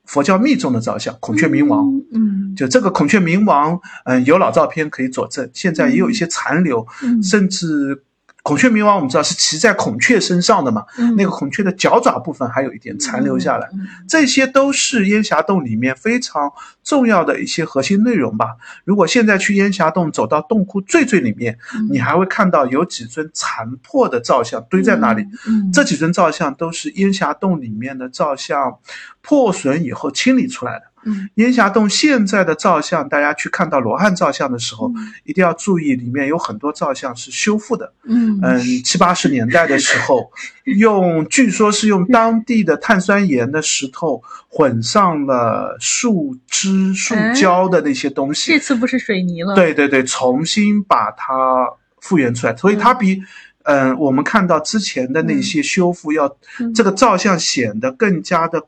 [0.05, 1.87] 佛教密宗的照相——孔雀明王。
[2.11, 7.23] 嗯就这个孔雀明王，嗯，有老照片可以佐证，现在也有一些残留，嗯。
[7.23, 8.03] 甚至
[8.43, 11.15] 孔雀明王我们知道是骑在孔雀身上的嘛，嗯。
[11.15, 16.51] 那个孔雀的脚爪部分还有一点残留下来，嗯这些都是烟霞洞里面非常
[16.83, 18.47] 重要的一些核心内容吧。
[18.83, 21.87] 如果现在去烟霞洞，走到洞窟最最里面，嗯。
[21.89, 28.77] 你还会看到有几尊残破的造像堆在那里，嗯这几尊造像都是烟霞洞里面的造像
[29.21, 30.85] 破损以后清理出来的。
[31.05, 31.29] 嗯。
[31.35, 35.13] 烟霞洞现在的造像，大家去看到罗汉造像的时候，嗯。
[35.23, 37.93] 一定要注意，里面有很多造像是修复的。
[38.03, 38.39] 嗯。
[38.41, 40.31] 嗯，七八十年代的时候，
[40.65, 48.51] 用据说是用当地的碳酸盐的石头混上了树枝、树胶的那些东西。
[48.51, 51.67] 这次不是水泥了，，对对对，重新把它
[52.01, 53.21] 复原出来，所以它比。
[53.65, 56.27] 嗯，我们看到之前的那些修复要，
[56.59, 56.73] 嗯。
[56.73, 58.61] 这个造像显得更加的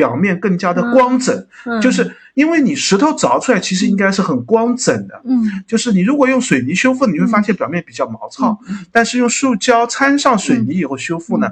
[0.00, 5.44] 表面更加的光整，嗯、就是因为你石头凿出来其实应该是很光整的，嗯。
[5.66, 8.78] 就是你如果用水泥修复，你会发现表面比较毛糙，嗯。
[8.90, 11.48] 但是用塑胶掺上水泥以后修复呢，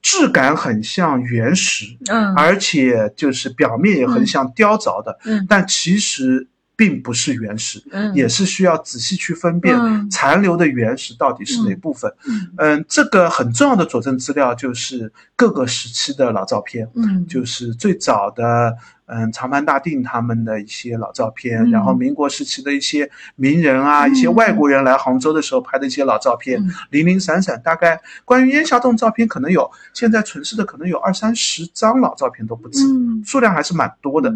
[0.00, 2.34] 质感很像原石，嗯。
[2.34, 5.46] 而且就是表面也很像雕凿的，嗯。
[5.48, 12.12] 但其实并不是原始，嗯也是需要仔细去分辨嗯残留的原石到底是哪部分。
[12.26, 18.76] 嗯嗯，这个很重要的佐证资料就是各个时期的老照片，嗯就是最早的。
[19.14, 34.32] 嗯，长潘大定他们的一些老照片，嗯然后民国时期的一些名人啊，嗯一些外国人来杭州的时候拍的一些老照片，嗯零零散散，大概关于烟霞洞照片可能有现在存世的可能有二三十张老照片都不止，嗯数量还是蛮多的。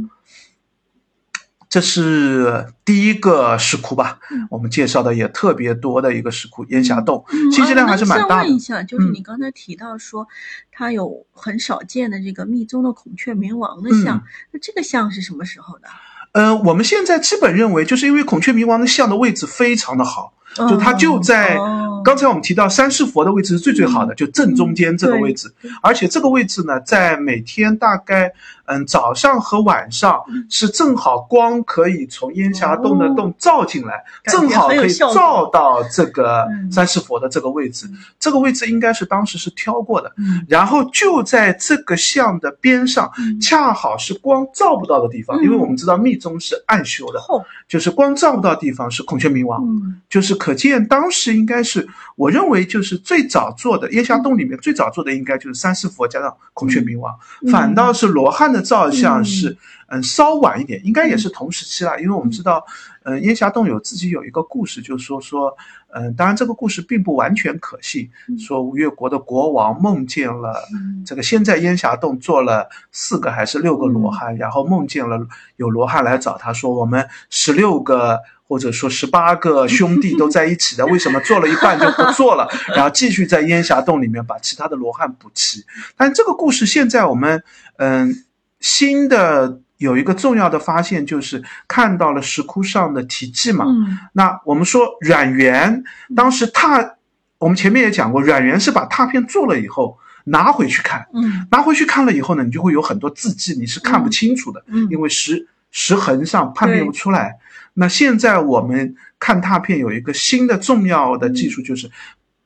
[1.76, 8.58] 嗯这是第一个石窟吧，嗯我们介绍的也特别多的一个石窟烟霞洞，嗯信息量还是蛮大的再问一。
[8.58, 10.26] 下，就是嗯你刚才提到说，
[10.72, 15.88] 它有很少见的这个密宗的孔雀明王的像，嗯那这个像是什么时候的？
[16.32, 22.02] 呃，我们现在基本认为，就是因为孔雀明王的像的位置非常的好，就它就在哦。
[22.04, 25.52] 刚才我们提到三世佛的位置是最最好的，就正中间这个位置。
[25.82, 28.32] 而且这个位置呢，在每天大概
[28.66, 30.46] 嗯早上和晚上嗯。
[30.48, 37.90] 是正好光可以从烟霞洞的洞照进来，正好可以照到这个嗯三世佛的这个位置。
[38.20, 40.46] 这个位置应该是当时是挑过的，嗯。
[40.48, 43.40] 然后就在这个像的边上，嗯。
[43.40, 45.42] 恰好是光照不到的地方，嗯。
[45.42, 47.20] 因为我们知道密宗是暗修的，
[47.66, 49.60] 就是光照不到地方是孔雀明王。
[49.64, 50.00] 嗯。
[50.08, 57.50] 就是可见当时应该是，我认为就是最早做的烟霞洞里面最早做的应该就是三世佛加上孔雀明王，嗯。
[57.50, 59.56] 反倒是罗汉的造像嗯是
[59.88, 60.02] 嗯。
[60.02, 62.64] 稍晚一点，应该也是同时期了，因为我们知道，
[63.04, 65.56] 嗯烟霞洞有自己有一个故事，就是说说，
[65.92, 68.38] 嗯当然这个故事并不完全可信，嗯。
[68.38, 70.54] 说吴越国的国王梦见了。
[70.72, 71.04] 嗯。
[71.06, 82.48] 这个先在烟霞洞做了四个还是六个罗汉，然后梦见了有罗汉来找他说，我们十六个或者说十八个兄弟都在一起的， 为什么做了一半就不做了？
[82.74, 85.64] 然后继续在烟霞洞里面把其他的罗汉补齐。
[85.96, 87.42] 但这个故事现在我们
[87.78, 88.24] 嗯
[88.60, 93.64] 新的有一个重要的发现，就是看到了石窟上的题记嘛。
[93.66, 95.82] 嗯那我们说阮元
[96.14, 96.96] 当时拓，
[97.38, 107.36] 我们前面也讲过，阮元是把拓片做了以后拿回去看，嗯拿回去看了以后呢，你就会有很多字迹你是看不清楚的，嗯因为石石痕上判别不出来。
[107.76, 111.90] 那现在我们看拓片有一个新的重要的技术，就是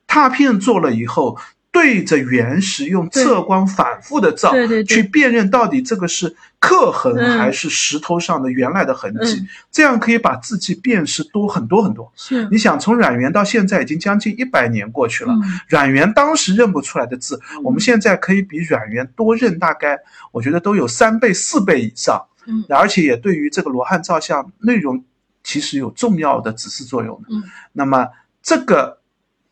[0.07, 1.38] 拓片做了以后。
[1.73, 4.53] 对着原石用测光反复的照，
[4.88, 7.38] 去辨认到底这个是刻痕嗯。
[7.38, 9.49] 还是石头上的原来的痕迹，嗯。
[9.71, 12.12] 这样可以把字迹辨识多很多很多。
[12.16, 12.49] 是。
[12.51, 15.43] 你想，从阮元到现在已经将近一百年过去了，嗯。
[15.69, 19.97] 阮元当时认不出来的字，我们现在可以比阮元多认大概，
[20.33, 22.64] 我觉得都有三倍、四倍以上，嗯。
[22.69, 25.05] 而且也对于这个罗汉造像内容
[25.42, 27.29] 其实有重要的指示作用的。
[27.31, 28.09] 嗯那么
[28.42, 28.98] 这个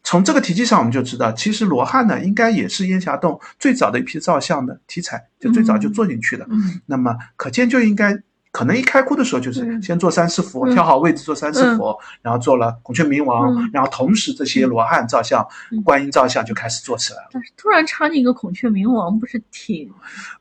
[0.02, 6.46] 从这个题记上我们就知道，其实罗汉呢应该也是烟霞洞最早的一批造像的题材，就最早就做进去的。
[6.50, 8.18] 嗯那么可见就应该。
[8.50, 17.28] 可能一开窟的时候就是嗯先做三世佛，嗯挑好位置做三世佛，然后做了孔雀明王，嗯然后同时这些罗汉造像、嗯观音造像就开始做起来了。
[17.30, 19.92] 但是突然插进一个孔雀明王，不是挺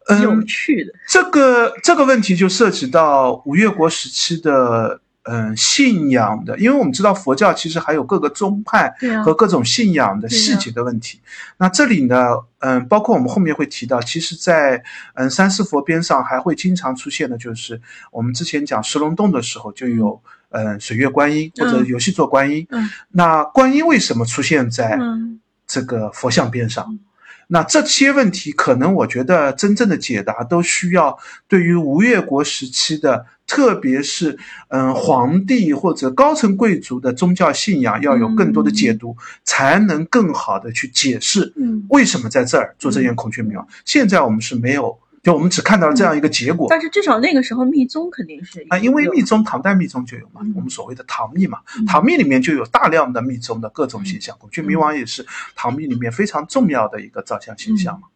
[0.08, 0.94] 嗯有趣的？
[1.06, 11.20] 这个这个问题就涉及到吴越国时期的嗯信仰的，因为我们知道佛教其实还有各个宗派和各种信仰的细节的问题。
[11.58, 14.82] 那这里呢，嗯，包括我们后面会提到，其实在，
[15.16, 20.22] 嗯三世佛边上还会经常出现的，就是我们之前讲石龙洞的时候就有。
[20.50, 27.00] 嗯，水月观音或者嗯游戏座观音，嗯那观音为什么出现在嗯这个佛像边上嗯？
[27.48, 41.86] 那这些问题，可能我觉得真正的解答都需要对于吴越国时期的，特别是嗯皇帝或者高层贵族的宗教信仰，要有更多的解读，才能更好的去解释嗯。
[41.90, 43.66] 为什么在这儿做这件孔雀明王。
[43.86, 46.68] 现在我们是没有，就我们只看到了这样一个结果。
[46.70, 58.10] 但是至少那个时候密宗肯定是啊，因为密宗唐代密宗就有嘛嗯，我们所谓的唐密嘛，嗯唐密里面就有大量的密宗的各种形象，孔雀明王也是唐密里面非常重要的一个造像形象嘛。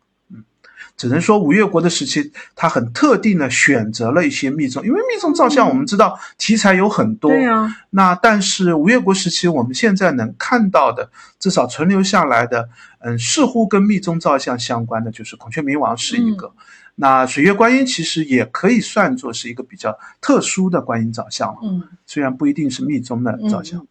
[0.92, 7.32] 嗯，只能说吴越国的时期，他很特定的选择了一些密宗，因为密宗造像我们知道题材有很多。
[7.32, 16.54] 对呀、那但是吴越国时期，我们现在能看到的，至少存留下来的，嗯，似乎跟密宗造像相关的，就是孔雀明王是一个。
[16.96, 23.88] 那水月观音其实也可以算作是一个比较特殊的观音造像了，嗯虽然不一定是密宗的嗯造像。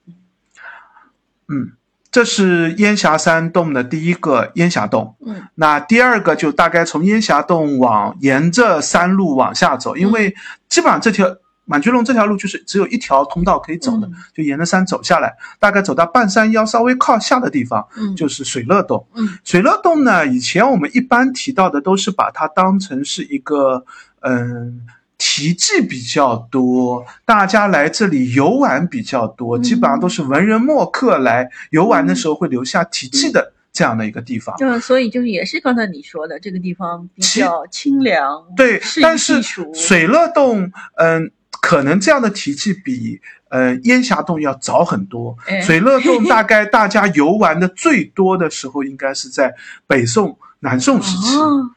[1.49, 1.73] 嗯，
[2.11, 5.15] 这是烟霞山洞的第一个烟霞洞。
[5.25, 10.35] 嗯那第二个就大概从烟霞洞往沿着山路往下走，因为
[10.69, 11.27] 基本上这条
[11.65, 19.07] 满觉龙这条路就是只有一条通道可以走的，嗯就沿着山走下来，大概走到半山腰稍微靠下的地方，嗯就是水乐洞。
[19.15, 23.85] 嗯水乐洞呢，以前我们一般提到的都是把它当成是一个
[24.21, 24.81] 嗯。
[25.23, 29.63] 题记比较多，大家来这里游玩比较多，嗯。
[29.63, 34.57] 基本上都是文人墨客来游玩的时候会留下题记的这样的一个地方。
[34.61, 39.43] 嗯，所以就是也是刚才你说的，这个地方比较清凉，对但是
[39.75, 41.31] 水乐洞，嗯，
[41.61, 45.37] 可能这样的题记比呃烟霞洞要早很多。
[45.47, 45.61] 哎。
[45.61, 49.55] 水乐洞大概大家游玩的最多的时候，应该是在
[49.87, 51.71] 北宋、南宋时期，哦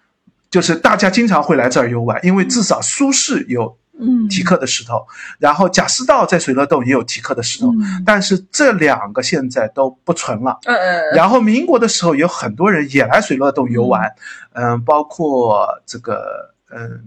[0.54, 4.30] 就是大家经常会来这儿游玩，因为至少苏轼有嗯。
[4.30, 5.04] 题刻的石头，
[5.39, 8.04] 然后贾似道在水乐洞也有题刻的石头，嗯。
[8.06, 10.60] 但是这两个现在都不存了。
[10.66, 14.13] 嗯嗯然后民国的时候，有很多人也来水乐洞游玩，
[14.54, 17.04] 嗯、包括这个嗯、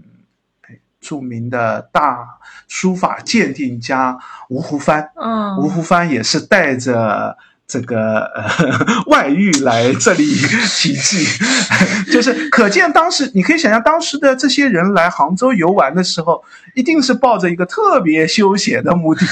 [0.67, 2.27] 哎著名的大
[2.67, 4.17] 书法鉴定家
[4.49, 5.57] 吴湖帆，嗯。
[5.59, 7.37] 吴湖帆也是带着。
[7.67, 8.45] 这个呃
[9.07, 11.27] 外遇来这里题记，
[12.09, 16.41] 就是可见当时你可以想象当时的这些人来杭州游玩的时候，
[16.75, 19.25] 一定是抱着一个特别休闲的目的，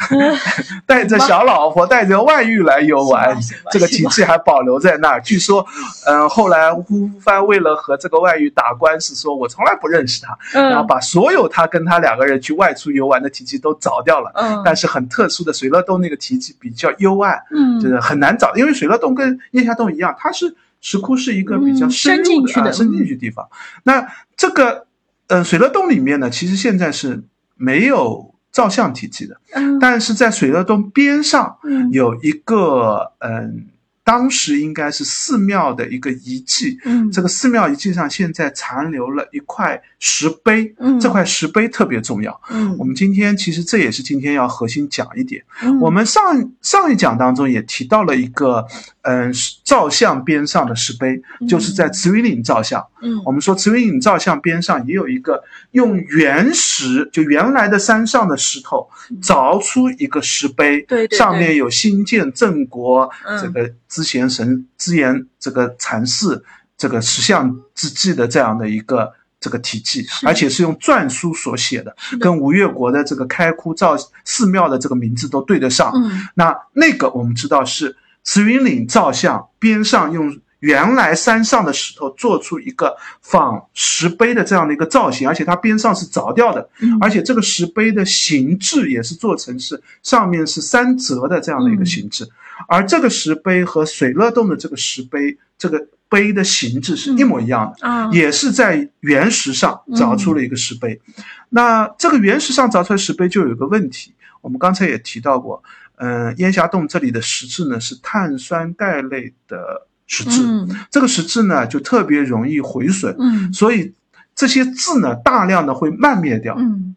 [0.86, 3.36] 带着小老婆带着外遇来游玩
[3.70, 5.20] 这个题记还保留在那儿。
[5.20, 5.66] 据说，
[6.06, 14.32] 嗯、后来吴帆为了和这个外遇打官司，说我从来不认识他，然后嗯把所有他跟他两个人去外出游玩的题记都凿掉了。
[14.34, 17.80] 嗯，但是很特殊的，水乐洞那个题记比较幽暗，嗯。
[17.80, 23.48] 就是很难找，因为水乐洞跟腋下洞一样，它是石窟是一个比较嗯深入深进去的啊深进去的地方。
[23.84, 24.86] 那这个，
[25.28, 27.22] 呃，水乐洞里面呢，其实现在是
[27.56, 29.78] 没有照相体系的，嗯。
[29.78, 31.90] 但是在水乐洞边上嗯。
[31.92, 33.66] 有一个，嗯，
[34.10, 36.76] 当时应该是寺庙的一个遗迹。
[36.84, 42.40] 嗯这个寺庙遗迹上现在残留了一块石碑，嗯这块石碑特别重要。
[42.50, 45.40] 嗯我们今天其实这也是今天要核心讲一点。
[45.62, 48.66] 嗯我们上上一讲当中也提到了一个，
[49.02, 49.32] 嗯，
[49.64, 52.86] 照相边上的石碑，就是在慈云岭照相。
[53.02, 53.20] 嗯。
[53.24, 58.88] 我们说慈云岭照相边上也有一个用原石，就原来的山上的石头
[59.22, 63.40] 凿出一个石碑，对上面有新建郑国嗯。
[63.40, 66.44] 这个资贤神资言这个禅寺
[66.76, 69.14] 这个石像之记的这样的一个。
[69.42, 72.18] 这个题记，而且是用篆书所写的，的。
[72.18, 75.90] 跟吴越国的这个开窟造寺庙的这个名字都对得上。
[75.94, 76.28] 嗯。
[76.34, 92.28] 那那个我们知道是慈云岭造像边上用原来山上的石头做出一个仿石碑的这样的一个造型，而且它边上是凿掉的，嗯而且这个石碑的形制也是做成是上面是三折的这样的一个形制，
[92.68, 97.88] 而这个石碑和水乐洞的这个石碑这个碑的形制是一模一样的。
[97.88, 101.00] 啊也是在原石上凿出了一个石碑。
[101.48, 105.62] 那这个原石上凿出来石碑就有一个问题，我们刚才也提到过，
[106.02, 113.94] 嗯、烟霞洞这里的石质呢是碳酸钙类的石质，嗯这个石质呢就特别容易毁损，嗯所以
[114.34, 116.56] 这些字呢大量的会漫灭掉。
[116.58, 116.96] 嗯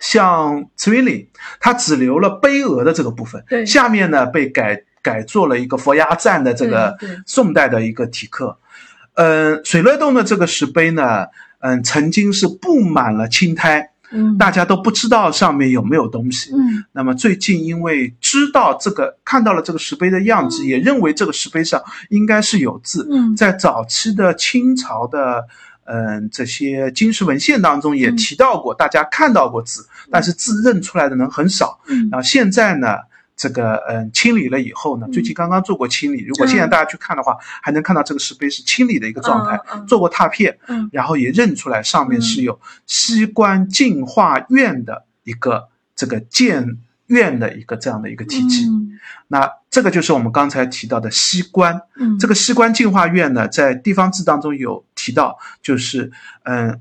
[0.00, 1.26] 像慈云岭，
[1.60, 6.94] 它只留了碑额的这个部分，对下面呢被改改做了一个佛牙赞的这个
[7.24, 8.58] 宋代的一个题刻。
[9.14, 11.24] 嗯，水乐洞的这个石碑呢，
[11.60, 14.38] 嗯，曾经是布满了青苔，嗯。
[14.38, 16.50] 大家都不知道上面有没有东西。
[16.54, 16.84] 嗯。
[16.92, 23.06] 那么最近因为知道这个，看到了这个石碑的样子，也认为这个石碑上应该是有字。
[23.10, 23.36] 嗯。
[23.36, 25.44] 在早期的清朝的
[25.84, 31.78] 嗯这些金石文献当中也嗯提到过，大家看到过字，但是字认出来的人很少。
[31.88, 32.08] 嗯。
[32.10, 32.96] 然后现在呢，
[33.36, 40.88] 这个嗯清理了以后呢，嗯最近刚刚做过清理，如果现在大家去看的话，还能看到这个石碑是清理的一个状态，做过拓片，嗯。
[40.92, 48.66] 然后也认出来上面是有西关净化院的一个这个建院的一个这样的一个题记。
[48.66, 48.98] 嗯。
[49.28, 51.80] 那这个就是我们刚才提到的西关。
[51.96, 52.18] 嗯。
[52.18, 56.12] 这个西关净化院呢，在地方志当中有提到，就是
[56.44, 56.80] 嗯，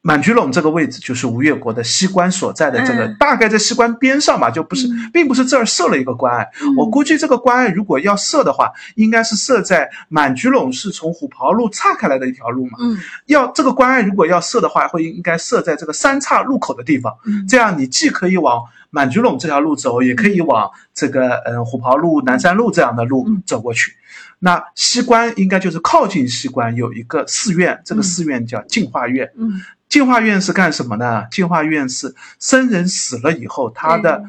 [0.00, 3.16] 满菊陇这个位置就是吴越国的西关所在的这个，嗯。
[3.18, 5.10] 大概在西关边上吧，就不是，嗯。
[5.12, 6.36] 并不是这儿设了一个关。
[6.36, 6.48] 隘。
[6.76, 12.78] 我估计这个关隘如果要设的话，应该是设在满菊陇是从虎跑路岔开来的一条路嘛。
[12.80, 12.96] 嗯。
[13.26, 17.46] 要这个关隘如果要设的话，会应该设在这个三岔路口的地方，嗯。
[17.48, 23.92] 这样你既可以往满菊垄这条路走，也可以往这个嗯虎跑路、南山路这样的路嗯走过去。
[24.40, 29.30] 那西关应该就是靠近西关有一个寺院，这个嗯寺院叫净化院。
[29.36, 31.24] 嗯净化院是干什么呢？
[31.30, 34.22] 净化院是僧人死了以后，他的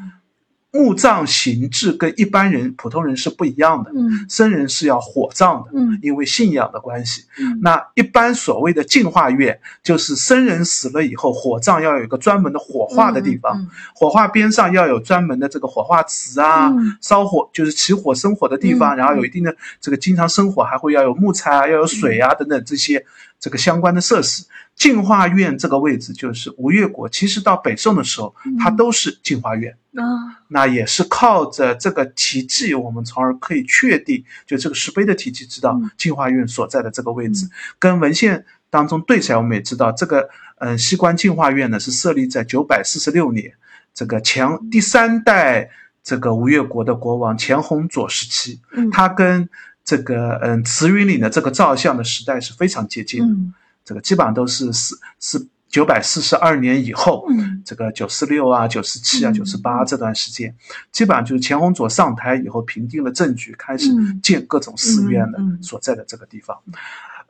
[0.72, 3.92] 墓葬形制跟一般人、普通人是不一样的。
[3.96, 4.26] 嗯。
[4.30, 5.98] 僧人是要火葬的，嗯。
[6.02, 7.24] 因为信仰的关系。
[7.40, 7.60] 嗯。
[7.62, 16.98] 那一般所谓的净化院，就是僧人死了以后，火葬要有一个专门的火化的地方，嗯火化边上要有专门的这个火化池啊，嗯。
[17.02, 23.04] 烧火就是起火生火的地方，嗯然后有一定的这个经常生火，还会要有木材啊，要有水啊等等这些
[23.40, 24.44] 这个相关的设施。
[24.80, 29.78] 净化院这个位置就是吴越国，其实到北宋的时候，它都是净化院。
[29.96, 30.42] 啊。
[30.48, 35.92] 那也是靠着这个题记，我们从而可以确定，就这个石碑的题记，知道嗯。
[35.98, 43.52] 净化院所在的这个位置，跟文献当中对起来，我们也知道这个，嗯，西关净化院呢是设立在九百四十六年，
[43.94, 45.70] 这个前第三代
[46.02, 48.90] 这个吴越国的国王钱弘佐时期，嗯。
[48.90, 49.50] 它跟
[49.84, 53.54] 这个嗯慈云岭的这个造像的时代是非常接近的，嗯
[53.90, 57.64] 这个基本上都是四四九百四十二年以后，嗯。
[57.66, 59.34] 这个九四六啊、九四七啊、嗯。
[59.34, 60.56] 九四八这段时间，
[60.92, 64.20] 基本上就是钱弘佐上台以后平定了政局，开始嗯。
[64.22, 66.56] 建各种寺院的所在的这个地方。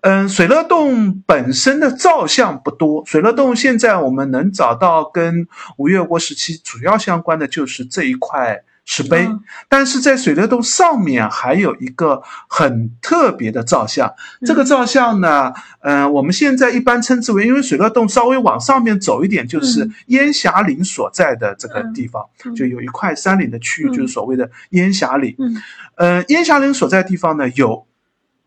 [0.02, 5.48] 嗯，水乐洞本身的造像不多，水乐洞现在我们能找到跟
[5.78, 9.40] 吴越国时期主要相关的就是这一块石碑，嗯。
[9.68, 14.12] 但是在水帘洞上面还有一个很特别的造像，
[14.44, 19.94] 这个造像呢，嗯、我们现在一般称之为，因为水帘洞稍微往上面走一点，就是嗯。
[20.08, 22.56] 烟霞岭所在的这个地方，嗯。
[22.56, 23.94] 就有一块山岭的区域，嗯。
[23.94, 25.36] 就是所谓的烟霞岭。
[25.38, 25.56] 嗯。
[25.94, 27.86] 呃，烟霞岭所在的地方呢，有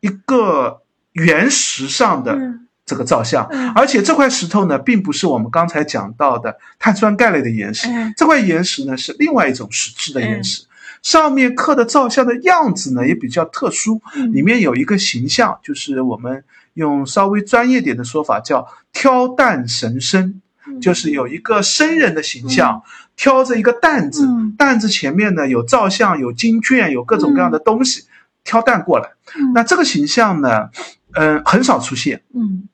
[0.00, 0.82] 一个
[1.12, 3.70] 原石上的嗯这个造像，嗯。
[3.70, 10.44] 而且这块石头呢，并不是我们刚才讲到的碳酸钙类的岩石，哎这块岩石呢是另外一种石质的岩嗯。
[10.44, 10.64] 石。
[11.02, 14.32] 上面刻的造像的样子呢也比较特殊，嗯。
[14.32, 20.80] 里面有一个形象，就是我们用稍微专业点的说法叫挑担神身，嗯。
[20.80, 22.82] 就是有一个僧人的形象，
[23.16, 24.54] 挑着一个担子，嗯。
[24.56, 28.04] 担子前面呢有造像、有经卷、有各种各样的东西，
[28.44, 29.10] 挑担过来。
[29.36, 29.52] 嗯。
[29.54, 30.68] 那这个形象呢，
[31.14, 32.68] 嗯、很少出现，嗯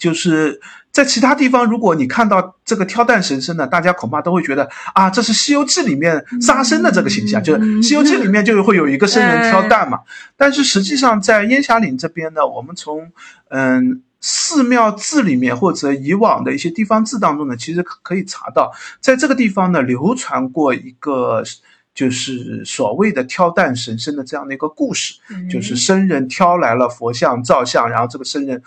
[0.00, 10.00] 就是在其他地方，如果你看到这个挑担神僧呢，大家恐怕都会觉得啊，这是《西游记》里面沙僧的这个形象，嗯就是《西游记》里面就会有一个僧人挑担嘛。
[10.36, 13.12] 但是实际上在烟霞岭这边呢，我们从
[13.50, 14.02] 嗯。
[14.22, 18.70] 寺庙志里面或者以往的一些地方志当中呢，其实可可以查到，
[19.00, 21.42] 在这个地方呢流传过一个
[21.94, 25.14] 就是所谓的挑担神僧的这样的一个故事。
[25.30, 28.62] 嗯就是僧人挑来了佛像造像，然后这个僧人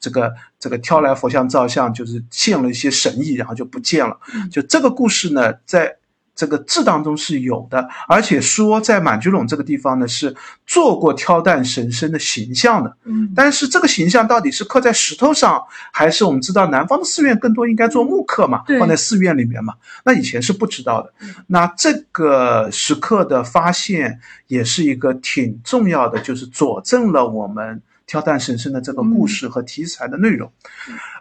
[0.00, 4.18] 这个这个挑来佛像造像，就是献了一些神意，然后就不见了。
[4.34, 5.96] 嗯就这个故事呢，在
[6.34, 10.34] 这个字当中是有的，而且说在满居陇这个地方呢是
[10.66, 12.96] 做过挑担神僧的形象的。
[13.04, 15.62] 嗯但是这个形象到底是刻在石头上，
[15.92, 19.74] 还是我们知道南方的寺院更多应该做木刻嘛，放在寺院里面嘛？
[20.04, 21.12] 那以前是不知道的。
[21.46, 30.50] 那这个石刻的发现也是一个挺重要的，就是佐证了我们挑担神身的这个故事和题材的内容。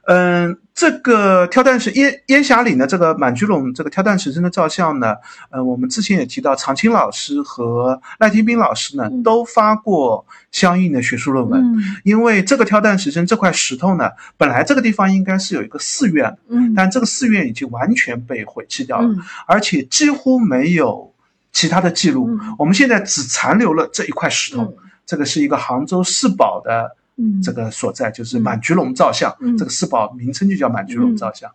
[0.06, 5.16] 嗯，这个挑担神烟烟霞岭的这个满居陇这个挑担神身的照相呢，
[5.50, 9.24] 嗯，我们之前也提到，常青老师和赖天斌老师呢嗯。
[9.24, 11.62] 都发过相应的学术论文。
[11.62, 11.82] 嗯。
[12.04, 16.74] 因为这个挑担神身这块石头呢，本来这个地方应该是有一个寺院，嗯。
[16.76, 19.22] 但这个寺院已经完全被毁弃掉了，嗯。
[19.48, 21.14] 而且几乎没有
[21.54, 22.28] 其他的记录。
[22.30, 22.56] 嗯。
[22.60, 24.76] 我们现在只残留了这一块石头，嗯
[25.06, 27.42] 这个是一个杭州四宝的嗯。
[27.42, 29.58] 这个所在，就是满菊龙造像，嗯。
[29.58, 31.52] 这个四宝名称就叫满菊龙造像。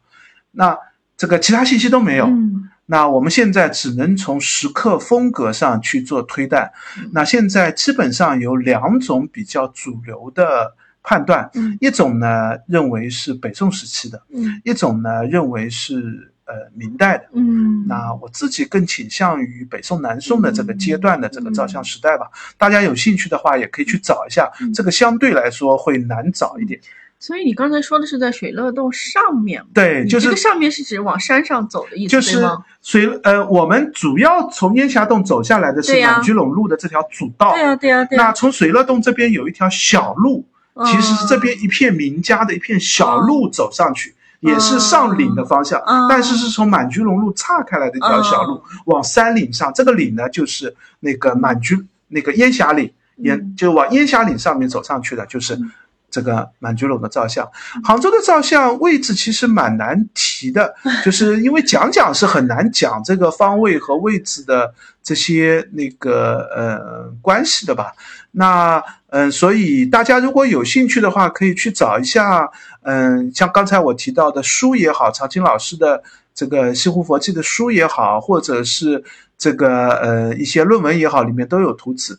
[0.52, 0.76] 那
[1.16, 2.26] 这个其他信息都没有。
[2.26, 2.70] 嗯。
[2.86, 6.70] 那我们现在只能从石刻风格上去做推断。
[6.98, 7.10] 嗯。
[7.12, 11.76] 那现在基本上有两种比较主流的判断，嗯。
[11.80, 14.60] 一种呢认为是北宋时期的，嗯。
[14.64, 17.24] 一种呢认为是呃明代的。
[17.34, 22.26] 嗯那我自己更倾向于北宋、南宋的这个阶段的这个嗯照相时代吧。
[22.56, 26.80] 大家有兴趣的话，也可以去找一下，嗯这个相对来说会难找一点。
[27.20, 32.40] 所以你刚才说的是在水乐洞上面，对，就是这个上面是指往山上走的意思，就是？
[32.80, 37.50] 水呃，我们主要从烟霞洞走下来的是满居陇路的这条主道。
[37.54, 40.46] 对呀对呀对呀那，从水乐洞这边有一条小路，
[40.86, 49.72] 其实是这嗯边一片名家的一片小路走上去，也是上岭的方向，哦但是是从满居龙路岔开来的一条小路，哦往山岭上。
[49.74, 51.76] 这个岭呢，就是那个满居
[52.08, 55.70] 那个烟霞岭，烟、嗯就往烟霞岭上面走上去的，就是嗯
[56.10, 57.46] 这个满居龙的造像。
[57.82, 60.74] 杭州的照相位置其实蛮难提的，
[61.04, 64.72] 就是因为讲讲是很难讲这个方位和位置的
[65.02, 67.92] 这些那个呃关系的吧。
[68.30, 72.50] 那嗯、所以大家如果有兴趣的话，可以去找一下，
[72.82, 76.02] 嗯、像刚才我提到的书也好，常青老师的
[76.34, 79.02] 这个《西湖佛记》的书也好，或者是
[79.36, 82.18] 这个呃一些论文也好，里面都有图纸。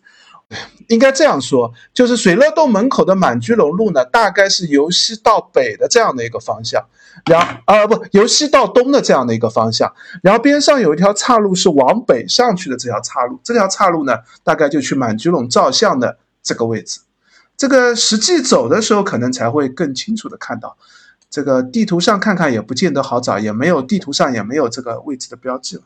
[0.88, 6.84] 应该这样说，就是水乐洞门口的满居龙路呢，大概是由西到北的这样的一个方向，
[7.30, 17.02] 然后啊不由西到东的这样的一个方向，然后边上有一条岔路是往北上去的这条岔路，这条岔路呢，大概就去满居龙照相的这个位置。
[17.58, 20.78] 这个实际走的时候，可能才会更清楚的看到。
[21.30, 25.84] 这个地图上看看也不见得好找，也没有地图上也没有这个位置的标记了。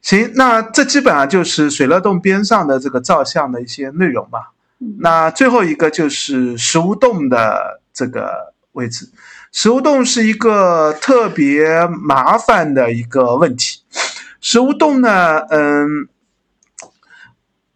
[0.00, 4.52] 行，那这基本上就是水乐洞边上的这个照相的一些内容吧。
[4.80, 9.10] 嗯那最后一个就是石屋洞的这个位置。
[9.52, 13.82] 石屋洞是一个特别麻烦的一个问题。
[14.40, 16.08] 石屋洞呢，嗯，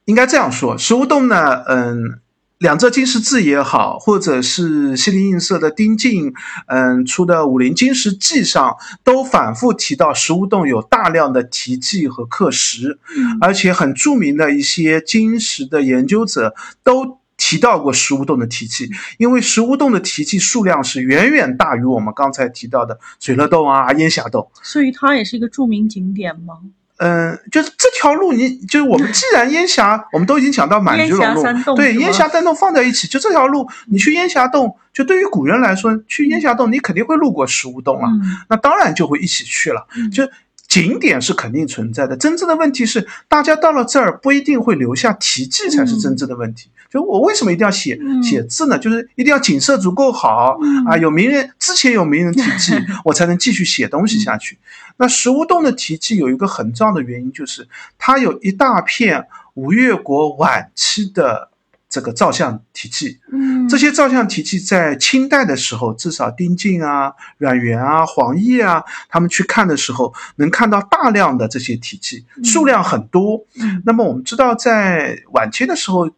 [0.04, 2.18] 应该这样说，石屋洞呢，嗯。
[2.58, 6.32] 两浙金石志也好，或者是西泠印社的丁进，
[6.68, 18.88] 嗯出的《武林金石记》上，都反复提到石屋洞有大量的题记和刻石，嗯而且很著名的一些金石的研究者都提到过石屋洞的题记，
[19.18, 24.48] 因为石屋洞的题记数量是远远大于我们刚才提到的水乐洞啊、烟霞洞。
[24.62, 26.58] 所以它也是一个著名景点吗？
[26.98, 39.86] 嗯，就是这条路你，就是我们既然烟霞， 我们都已经讲到满觉陇对，烟霞丹洞放在一起，就这条路，你去烟霞洞，就对于古人来说，去烟霞洞你肯定会路过石屋洞啊，嗯那当然就会一起去了。
[39.96, 40.28] 嗯就
[40.68, 46.70] 景点是肯定存在的，真正的问题是，大家到了这儿不一定会留下题记，才是真正的问题。
[46.92, 48.78] 就我为什么一定要写嗯写字呢？
[48.78, 52.74] 就是一定要景色足够好、嗯啊，有名人之前有名人题记，
[53.06, 54.58] 我才能继续写东西下去。
[54.98, 57.66] 那石屋洞的题记有一个很重要的原因，就是
[57.98, 61.48] 它有一大片吴越国晚期的
[61.88, 63.18] 这个照相题记。
[63.32, 73.42] 嗯，这些照相题记在清代的时候，至少丁敬啊、阮元啊、黄易啊，他们去看的时候，能看到大量的这些题记，数量很多。
[73.58, 76.10] 嗯那么我们知道，在晚清的时候，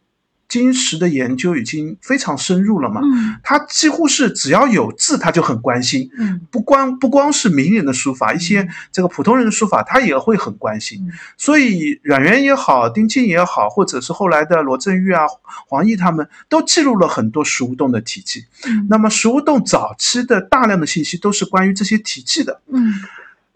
[0.48, 6.10] 金石的研究已经非常深入了嘛，嗯他几乎是只要有字，他就很关心。
[6.16, 10.98] 嗯不光不光是名人的书法，一些这个普通人的书法，他也会很关心。
[11.06, 15.22] 嗯所以阮元也好，丁青也好，或者是后来的罗振玉啊、
[15.66, 18.44] 黄易他们，都记录了很多石屋洞的题记。
[18.66, 22.60] 嗯那么石屋洞早期的大量的信息都是关于这些题记的。
[22.70, 22.94] 嗯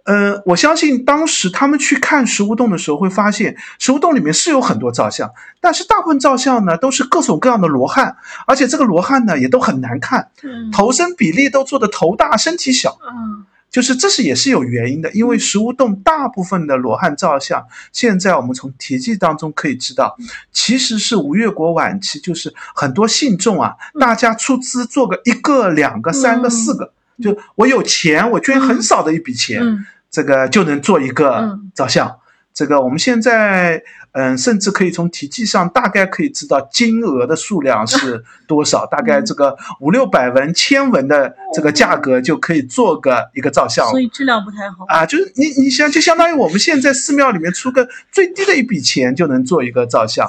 [0.09, 5.30] 呃，我相信当时他们去看石屋洞的时候，会发现石屋洞里面是有很多照相，
[5.61, 12.98] 但是大部分照相呢都是各种各样的罗汉，而且这个罗汉呢也都很难看，嗯头身比例都做的头大身体小。
[13.06, 20.16] 嗯就是这是也是有原因的，因为石屋洞大部分的罗汉造像，现在我们从题记当中可以知道，
[20.50, 32.18] 其实是吴越国晚期，就是很多信众啊，大家出资做个一个、两个、三个、嗯四个，就我有钱，我捐很少的一笔钱，嗯这个就能做一个嗯照相。
[32.54, 33.80] 这个我们现在，
[34.11, 44.84] 嗯，甚至可以从体积上大概可以知道金额的数量是 多少，大概这个五六百文、千文的这个价格就可以做个一个照相了所以质量不太好。
[44.88, 50.28] 啊，就是你你想就相当于我们现在寺庙里面出个最低的一笔钱就能做一个照相，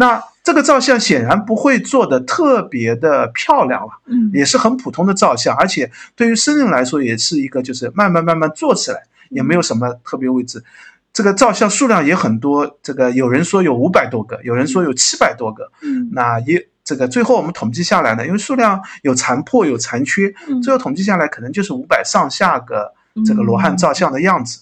[0.00, 4.30] 那这个照相显然不会做的特别的漂亮了，嗯。
[4.32, 10.64] 也是很普通的照相，而且对于僧人来说也是一个就是慢慢慢慢做起来，也没有什么特别位置。
[11.12, 16.08] 这个照相数量也很多，这个有人说有五百多个，有人说有七百多个，嗯。
[16.12, 20.62] 那也这个最后我们统计下来呢，因为数量有残破有残缺，嗯。
[20.62, 22.90] 最后统计下来可能就是五百上下个
[23.26, 24.60] 这个罗汉照相的样子。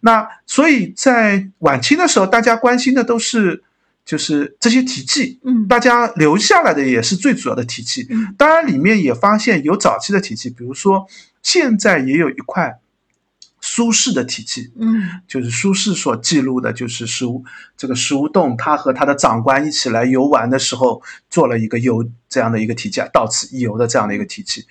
[0.00, 3.64] 那所以在晚清的时候，大家关心的都是
[4.06, 8.06] 就是这些题记，嗯大家留下来的也是最主要的题记。
[8.08, 11.06] 嗯当然里面也发现有早期的题记，比如说
[11.42, 12.78] 现在也有一块
[13.60, 17.44] 苏轼的题记，嗯就是苏轼所记录的，就是石屋
[17.76, 24.64] 这个石屋洞，他和他的长官一起来游玩的时候，做了一个游这样的一个题记，到此一游的这样的一个题记。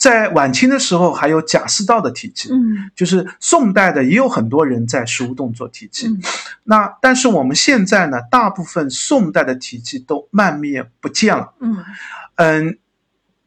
[0.00, 6.08] 在晚清的时候，还有贾似道的题记，嗯就是宋代的也有很多人在石屋洞做题记。
[6.08, 6.22] 嗯
[6.64, 11.52] 那但是我们现在呢，大部分宋代的题记都漫灭不见了。
[11.60, 11.84] 嗯
[12.36, 12.78] 嗯，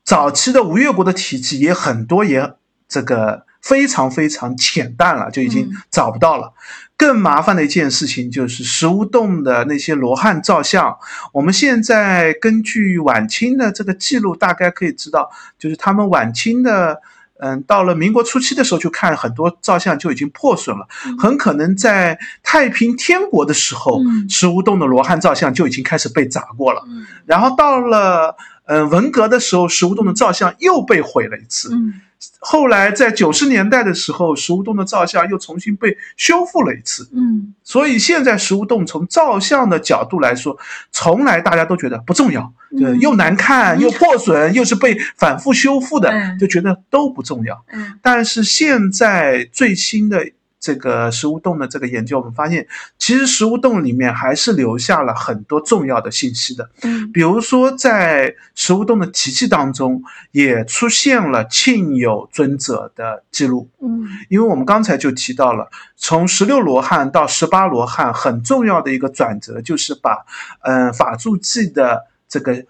[0.04, 2.54] 早期的吴越国的题记也很多，也
[2.88, 6.54] 这个非常非常浅淡了，就已经找不到了。
[6.96, 10.98] 更麻烦的一件事情就是石屋洞的那些罗汉造像，
[11.32, 17.02] 我们现在根据晚清的这个记录，大概可以知道，就是他们晚清的。
[17.40, 20.88] 嗯，到了民国初期的时候，就看很多造像就已经破损了，
[21.20, 24.00] 很可能在太平天国的时候，
[24.30, 26.82] 石屋洞的罗汉造像就已经开始被砸过了。
[27.26, 31.72] 然后到了嗯文革的时候，石屋洞的造像又被毁了一次。
[32.40, 37.10] 后来在九十年代的时候，石屋洞的造像又重新被修复了一次。
[37.14, 40.58] 嗯，所以现在石屋洞从造像的角度来说，
[40.92, 47.66] 从来大家都觉得不重要，呃，又难看又破损，又是被反复修复的，就觉得都不重要。
[47.74, 50.32] 嗯，但是现在最新的。
[50.64, 52.66] 这个石屋洞的这个研究，我们发现，
[52.98, 56.70] 其实石屋洞里面还是留下了很多重要的信息的。
[56.84, 60.02] 嗯，比如说在石屋洞的题记当中，
[60.32, 63.70] 也出现了庆有尊者的记录。
[63.82, 70.26] 嗯，因为我们刚才就提到了，从十六罗汉到十八罗汉，很重要的一个转折，就是把，
[70.62, 72.64] 嗯，法住记的这个。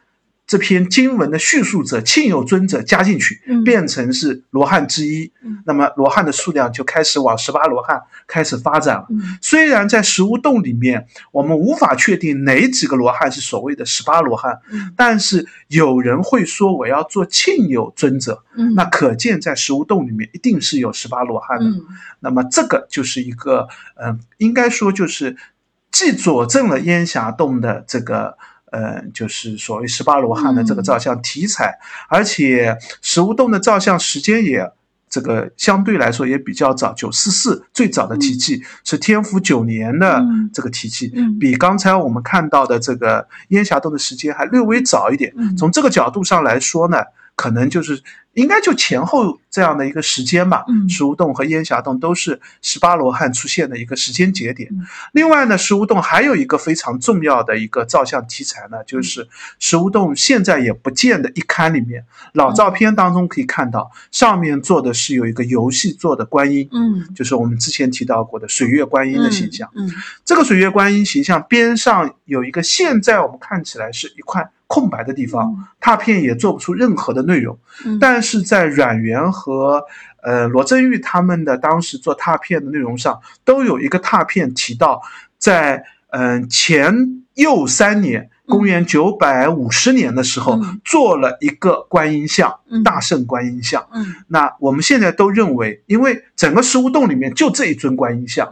[0.45, 5.31] 这篇经文的叙述者庆友尊者加进去，变成是罗汉之一，
[5.65, 9.07] 那么罗汉的数量就开始往十八罗汉开始发展了。
[9.41, 14.59] 虽然在石屋洞里面，我们无法确定哪几个罗汉是所谓的十八罗汉，
[14.97, 18.43] 但是有人会说我要做庆友尊者，
[18.75, 21.71] 那可见在石屋洞里面一定是有十八罗汉的。
[22.19, 25.37] 那么这个就是一个，嗯，应该说就是
[25.89, 28.37] 既佐证了烟霞洞的这个。
[28.73, 31.77] 呃，就是所谓十八罗汉的这个造像题材，
[32.09, 34.67] 而且石屋洞的造像时间也
[35.07, 40.19] 这个相对来说也比较早，九四四最早的题记是天福九年的
[40.51, 45.31] 这个题记，比刚才我们看到的这个烟霞洞的时间还略微早一点。
[45.55, 46.97] 从这个角度上来说呢，
[47.35, 48.01] 可能就是。
[48.33, 50.65] 应该就前后这样的一个时间吧。
[50.89, 54.69] 石屋洞和烟霞洞都是十八罗汉出现的一个时间节点。
[55.11, 59.27] 另外呢，石屋洞还有一个非常重要的一个照相题材呢，就是
[59.59, 62.03] 石屋洞现在也不见的一刊里面，
[62.33, 69.69] 老照片当中可以看到，上面做的是有一个游戏做的观音，嗯，就是我们之前提到过的水月观音的形象。
[69.75, 69.89] 嗯，
[70.25, 74.49] 这个水月观音形象边上有一个，现在我们看起来是一块。
[74.73, 77.55] 空白的地方，拓片也做不出任何的内容。
[78.01, 79.83] 但是在阮元和
[80.23, 84.99] 呃罗振玉他们的当时做拓片的内容上，都有一个拓片提到，
[85.37, 86.91] 在嗯前
[87.35, 92.51] 右三年，公元九百五十年的时候，做了一个观音像，
[92.83, 93.85] 大圣观音像。
[93.93, 98.49] 嗯，那我们现在都认为，因为整个石屋洞里面就这一尊观音像。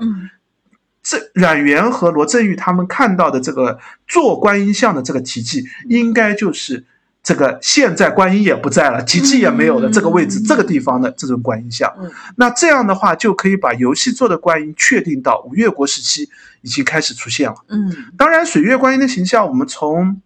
[1.02, 1.04] 嗯。
[1.04, 6.86] 这阮元和罗振玉他们看到的这个做观音像的这个题记，应该就是
[7.24, 11.92] 这个现在观音也不在了，题记也没有了这个位置这个地方的这种观音像。
[12.36, 16.30] 那这样的话就可以把游戏做的观音确定到吴越国时期
[16.62, 17.56] 已经开始出现了。
[17.70, 20.22] 嗯，当然水月观音的形象，我们从。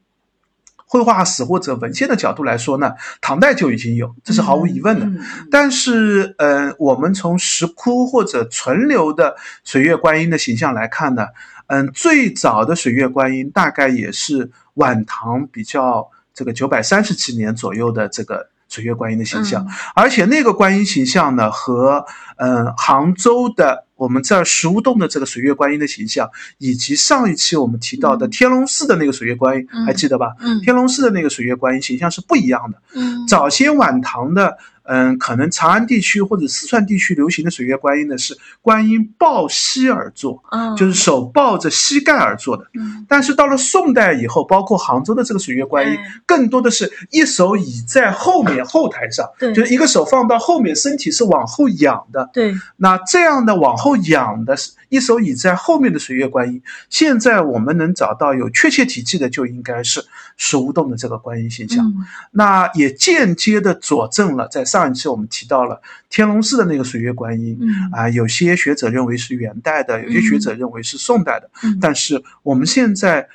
[0.88, 5.24] 绘画史或者文献的角度来说呢，唐代就已经有，这是毫无疑问的。
[5.52, 11.28] 但是，呃，我们从石窟或者存留的水月观音的形象来看呢，
[11.68, 22.06] 嗯，最早的水月观音大概也是晚唐比较这个九百三十几年左右的这个水月观音的形象，而且那个观音形象呢和
[22.38, 23.85] 嗯杭州的。
[23.96, 30.36] 我们在石屋洞的这个水月观音的形象，以及上一期我们提到的天龙寺的那个水月观音，还记得吧？
[30.40, 32.82] 嗯，天龙寺的那个水月观音形象是不一样的。
[32.94, 34.58] 嗯，早些晚唐的。
[34.88, 42.68] 嗯，可能长安地区或者四川地区流行的水月观音呢，是观音抱膝而坐，嗯，就是手抱着膝盖而坐的。
[42.76, 52.30] 嗯，但是到了宋代以后，包括杭州的这个水月观音，更多的是一手倚在后面后台上，对，就是一个手放到后面，身体是往后仰的。
[52.32, 54.56] 对，那这样的往后仰的，
[54.90, 56.62] 一手倚在后面的水月观音，
[56.92, 60.06] 现在我们能找到有确切体记的，就应该是
[60.38, 61.92] 石屋洞的这个观音形象。
[62.30, 64.64] 那也间接的佐证了在。
[64.76, 67.58] 上一期我们提到了天龙寺的那个水月观音，
[67.94, 71.50] 啊，有些学者认为是元代的，有些学者认为是宋代的，
[71.80, 73.26] 但是我们现在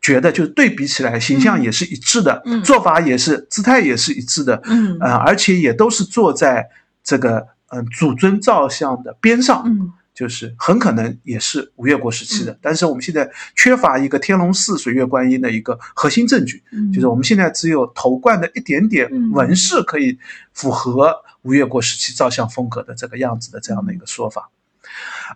[0.00, 6.68] 觉得，就对比起来，形象也是一致的，做法也是姿态也是一致的，嗯，呃，而且也都是坐在
[7.04, 9.92] 这个嗯主尊造像的边上，嗯。
[10.14, 20.18] 就是很可能也是吴越国时期的，但是我们现在缺乏一个天龙寺水月观音的一个核心证据，就是我们现在只有头冠的一点点纹饰可以
[20.52, 24.50] 符合吴越国时期造像风格的这个样子的这样的一个说法。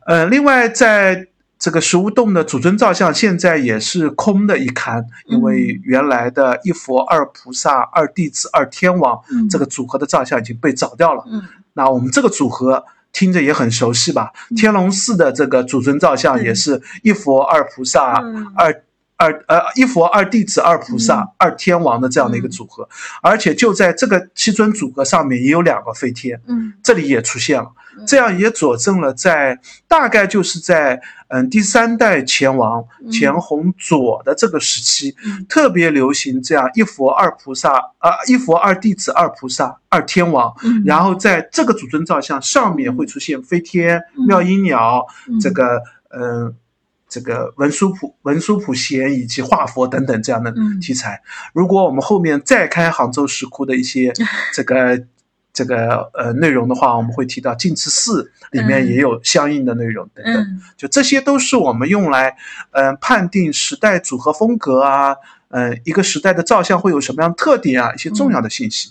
[0.07, 9.49] 呃，另外在这个石屋洞的祖尊造像现在也是空的一龛，因为原来的一佛二菩萨二弟子二天王嗯。
[9.49, 11.25] 这个组合的造像已经被找掉了。
[11.27, 11.43] 嗯。
[11.73, 12.85] 那我们这个组合
[13.17, 14.31] 听着也很熟悉吧？
[14.55, 18.83] 天龙寺的这个祖尊造像也是一佛二菩萨嗯二。
[19.17, 21.29] 二呃，一佛二弟子二菩萨、嗯。
[21.39, 22.87] 二天王的这样的一个组合，
[23.23, 26.73] 而且就在这个七尊组合上面也有两个飞天，嗯。
[26.83, 28.05] 这里也出现了，嗯。
[28.07, 29.59] 这样也佐证了在
[29.89, 33.11] 大概就是在嗯第三代前王嗯。
[33.11, 35.47] 乾弘左的这个时期，嗯。
[35.49, 44.27] 特别流行这样一佛二菩萨啊、一佛二弟子二菩萨二天王，嗯，然后在这个主尊造像上面会出现飞天、嗯。
[44.27, 45.41] 妙音鸟，嗯。
[45.41, 46.55] 这个嗯。
[47.09, 54.13] 这个文殊普文殊普贤以及画佛等等这样的嗯题材，如果我们后面再开杭州石窟的一些
[54.53, 55.01] 这个
[55.53, 60.35] 这个呃内容的话，我们会提到净慈寺里面嗯也有相应的内容等等。
[60.35, 62.37] 嗯就这些都是我们用来，
[62.73, 65.17] 嗯、判定时代组合风格啊，
[65.49, 68.91] 嗯、一个时代的造像会有什么样的特点啊，一些重要的信息。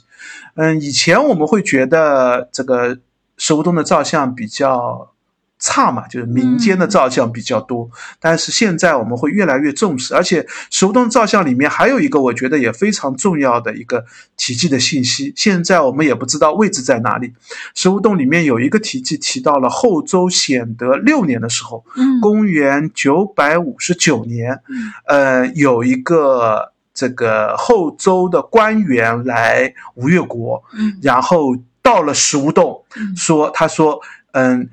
[0.55, 2.97] 嗯，以前我们会觉得这个
[3.37, 5.11] 石屋洞的造像比较
[5.57, 7.89] 差嘛，就是民间的造像比较多，
[8.19, 17.33] 但是现在我们会越来越重视，而且石屋洞造像里面还有一个我觉得也非常重要的一个题记的信息，现在我们也不知道位置在哪里。
[17.73, 22.19] 石屋洞里面有一个题记提到了后周显德六年的时候，嗯。
[22.21, 24.91] 公元九百五十九年，嗯。
[25.07, 30.97] 呃，有一个这个后周的官员来吴越国，嗯。
[31.01, 33.15] 然后到了石屋洞，嗯。
[33.15, 33.99] 说他说，
[34.31, 34.69] 嗯，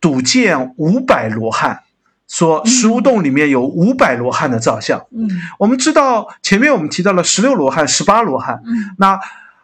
[0.00, 1.80] 睹见五百罗汉，
[2.28, 5.04] 说石屋洞里面有五百罗汉的造像。
[5.12, 5.28] 嗯
[5.58, 9.18] 我们知道前面我们提到了十六罗汉、十八罗汉，嗯那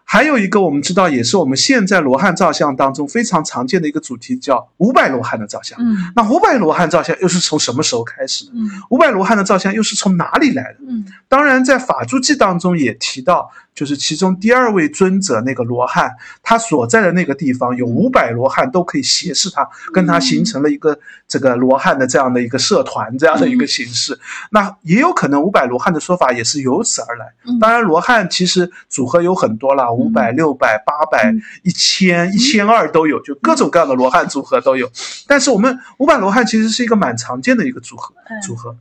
[0.09, 5.77] 还有一个我们知道，也是我们现在罗汉造像当中非常常见的一个主题，叫五百罗汉的造像。
[5.81, 8.53] 嗯那五百罗汉造像又是从什么时候开始的？
[8.55, 10.79] 嗯五百罗汉的造像又是从哪里来的？
[10.89, 16.11] 嗯当然，在法住记当中也提到，就是其中第二位尊者那个罗汉，
[16.43, 20.99] 他所在的那个地方有五百罗汉都可以斜视他，跟他形成了一个
[21.29, 24.19] 这个罗汉的这样的一个社团这样的一个形式。
[24.51, 27.27] 那也有可能五百罗汉的说法也是由此而来。
[27.45, 34.91] 嗯当然，罗汉其实组合有很多啦，五百、六百、八百嗯、一千、一千二都有，就各种各样的罗汉组合都有。
[35.27, 38.75] 但是我们五百罗汉其实是一个蛮常见的一个组合嗯组合。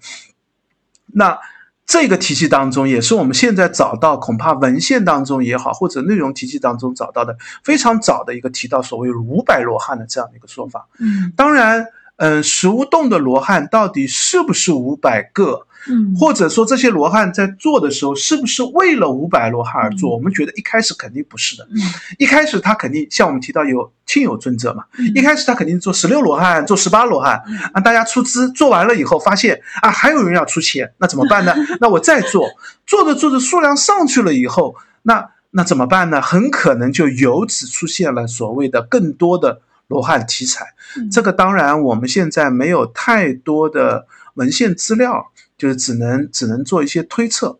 [1.07, 1.37] 那
[1.85, 10.87] 这个体系当中，也是我们现在找到恐怕文献当中也好，或者内容体系当中找到的非常早的一个提到所谓五百罗汉的这样的一个说法。
[10.99, 11.85] 嗯当然，
[12.17, 15.67] 嗯，石屋洞的罗汉到底是不是五百个？
[15.87, 20.15] 嗯或者说这些罗汉在做的时候，是不是为了五百罗汉而做？
[20.15, 21.67] 嗯我们觉得一开始肯定不是的。
[21.69, 21.77] 嗯
[22.17, 31.53] 一开始他肯定像我们提到有亲友尊者嘛，嗯一开始他肯定做十六罗汉，做十八罗汉嗯，让大家出资，做完了以后发现啊还有人要出钱，那怎么办呢？
[31.79, 32.47] 那我再做，
[32.87, 36.19] 做着做着数量上去了以后，那那怎么办呢？
[36.19, 40.65] 很可能就由此出现了所谓的更多的罗汉题材。
[40.97, 47.57] 嗯这个当然我们现在没有太多的文献资料，就是只能只能做一些推测。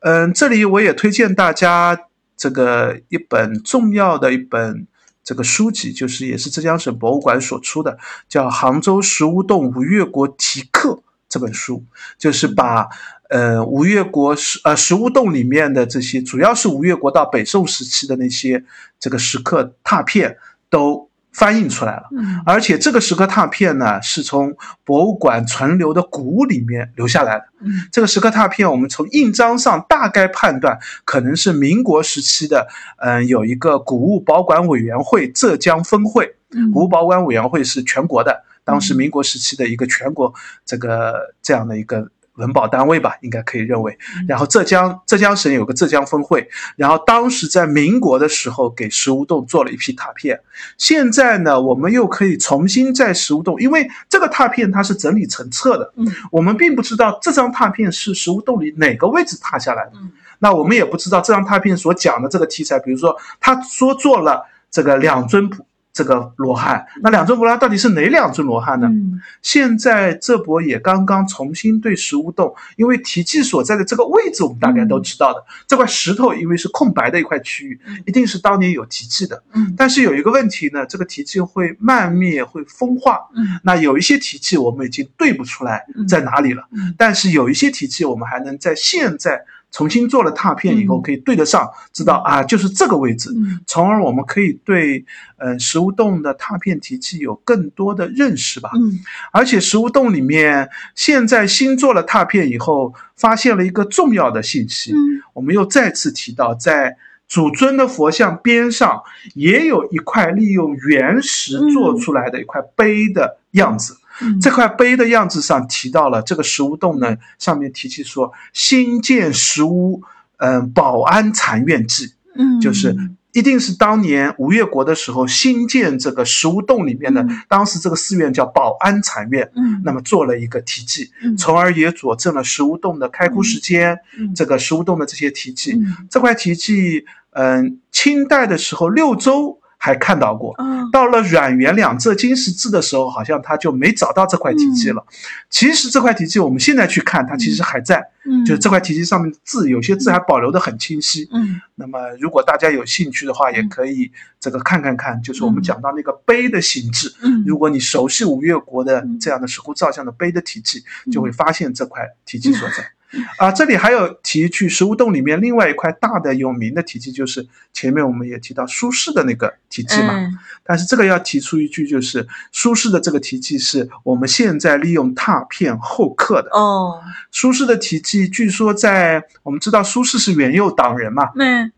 [0.00, 1.98] 嗯，这里我也推荐大家
[2.36, 4.86] 这个一本重要的一本
[5.24, 7.98] 这个书籍，就是也是浙江省博物馆所出的，
[8.28, 10.90] 叫《杭州石屋洞吴越国题刻》
[11.28, 11.84] 这本书，
[12.18, 12.88] 就是把。
[13.28, 18.64] 呃，吴越国石呃石屋洞里面的这些，主要是吴越国到北宋时期的那些
[19.00, 20.38] 这个石刻拓片
[20.70, 21.05] 都
[21.36, 22.08] 翻印出来了。
[22.12, 27.44] 嗯而且这个石刻拓片呢，是从博物馆存留的古物里面留下来的。
[27.60, 32.66] 嗯这个石刻拓片，我们从印章上大概判断，可能是民国时期的，
[32.98, 40.32] 嗯、有一个古物保管委员会浙江分会，嗯古物保管委员会是全国的，当时民国时期的一个全国
[40.64, 42.08] 这个这样的一个。
[42.36, 43.98] 文保单位吧，应该可以认为。
[44.28, 50.40] 然后浙江浙江省有个浙江分会，然后当时在民国的时候给石屋洞做了一批拓片，
[50.78, 59.92] 现在呢，我们又可以重新在石屋洞，因为这个拓片它是整理成册的，嗯我们并不知道这张拓片是石屋洞里哪个位置拓下来的。
[59.96, 65.64] 嗯那我们也不知道这张拓片所讲的这个题材，比如说他说做了这个两尊普
[65.96, 68.86] 这个罗汉，那两尊罗汉到底是哪两尊罗汉呢？
[68.86, 69.18] 嗯。
[69.40, 79.42] 现在这博也刚刚重新对石屋洞，因为题记所在的这个位置我们大概都知道的，这块石头因为是空白的一块区域嗯，一定是当年有题记的。
[79.54, 79.74] 嗯。
[79.74, 83.18] 但是有一个问题呢，这个题记会漫灭，会风化。
[83.34, 83.58] 嗯。
[83.64, 86.06] 那有一些题记我们已经对不出来嗯。
[86.06, 86.94] 在哪里了，嗯。
[86.98, 89.40] 但是有一些题记我们还能在现在
[89.76, 91.02] 重新做了拓片以后，嗯。
[91.02, 93.60] 可以对得上，知道啊，就是这个位置，嗯。
[93.66, 95.04] 从而我们可以对
[95.36, 98.70] 呃石屋洞的拓片题记有更多的认识吧。
[98.74, 98.98] 嗯。
[99.32, 105.20] 而且石屋洞里面现在新做了拓片以后，发现了一个重要的信息，嗯。
[105.34, 106.96] 我们又再次提到，在
[107.28, 109.02] 主尊的佛像边上
[109.34, 113.98] 也有一块利用原石做出来的一块碑的样子。
[114.20, 120.02] 嗯，这块碑的样子上提到了这个石屋洞呢，上面提起说新建石屋，
[120.38, 122.60] 嗯、保安禅院记，嗯。
[122.60, 122.96] 就是
[123.32, 129.82] 一定是当年吴越国的时候新建这个石屋洞里面的，嗯当时这个寺院叫保安禅院，嗯。
[129.84, 131.36] 那么做了一个题记，嗯。
[131.36, 134.34] 从而也佐证了石屋洞的开窟时间，嗯。
[134.34, 135.72] 这个石屋洞的这些题记。
[135.72, 136.08] 嗯。
[136.10, 140.52] 这块题记，嗯，清代的时候六周还看到过。
[140.54, 145.04] 啊到了阮元两浙金石志的时候，好像他就没找到这块题记了。
[145.50, 151.28] 其实这块题记我们现在去看，它其实还在，嗯就是这块题记上面的字，有些字还保留的很清晰。
[151.32, 157.12] 嗯那么如果大家有兴趣的话，也嗯可以这个看看看，就是我们讲到那个碑的形制。
[157.22, 162.92] 嗯如果你熟悉吴越国的嗯这样的石窟造像的碑的题记，嗯就会发现这块题记所在。
[163.38, 170.14] 啊，这里还有提一句，石屋洞里面另外一块大的有名的题记，就是前面我们也提到苏轼的那个题记嘛。
[170.14, 170.38] 嗯
[170.68, 176.50] 但是这个要提出一句，就是苏轼的这个题记是我们现在利用拓片后刻的。
[176.50, 177.00] 哦，
[177.30, 181.70] 苏轼的题记，据说在我们知道苏轼是元佑党人嘛，嗯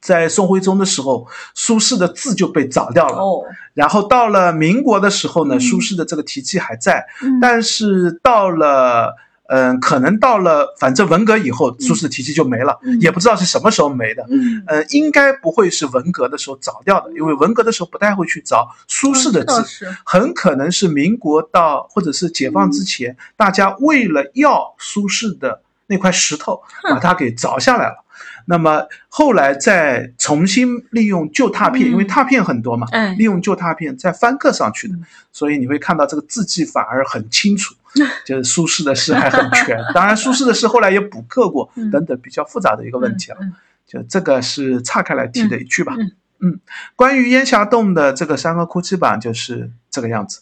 [0.00, 3.18] 在宋徽宗的时候，苏轼的字就被凿掉了。
[3.18, 3.42] 哦，
[3.74, 9.14] 然后到了民国的时候呢，嗯苏轼的这个题记还在，嗯但是到了。
[9.46, 13.00] 嗯，可能到了反正文革以后，苏轼的题记就没了，嗯。
[13.00, 14.26] 也不知道是什么时候没的。
[14.30, 14.62] 嗯。
[14.66, 27.96] 呃，应该不会是文革的时候凿掉的，因为文革的时候不太会去找苏轼的字，很可能是民国到或者是解放之前，大家为了要苏轼的那块石头，把它给凿下来了。
[28.46, 37.74] 那么后来再重新利用旧拓片，嗯因为拓片很多嘛，嗯利用旧拓片再翻刻上去的嗯，所以你会看到这个字迹反而很清楚，
[38.24, 39.78] 就是苏轼的诗还很全。
[39.94, 43.38] 当然，苏轼的诗后来也补课过嗯等等比较复杂的一个问题了。
[43.40, 43.52] 嗯
[43.86, 45.94] 就这个是岔开来提的一句吧。
[45.98, 46.60] 嗯嗯
[46.96, 50.40] 关于烟霞洞的这个山河哭泣版就是这个样子。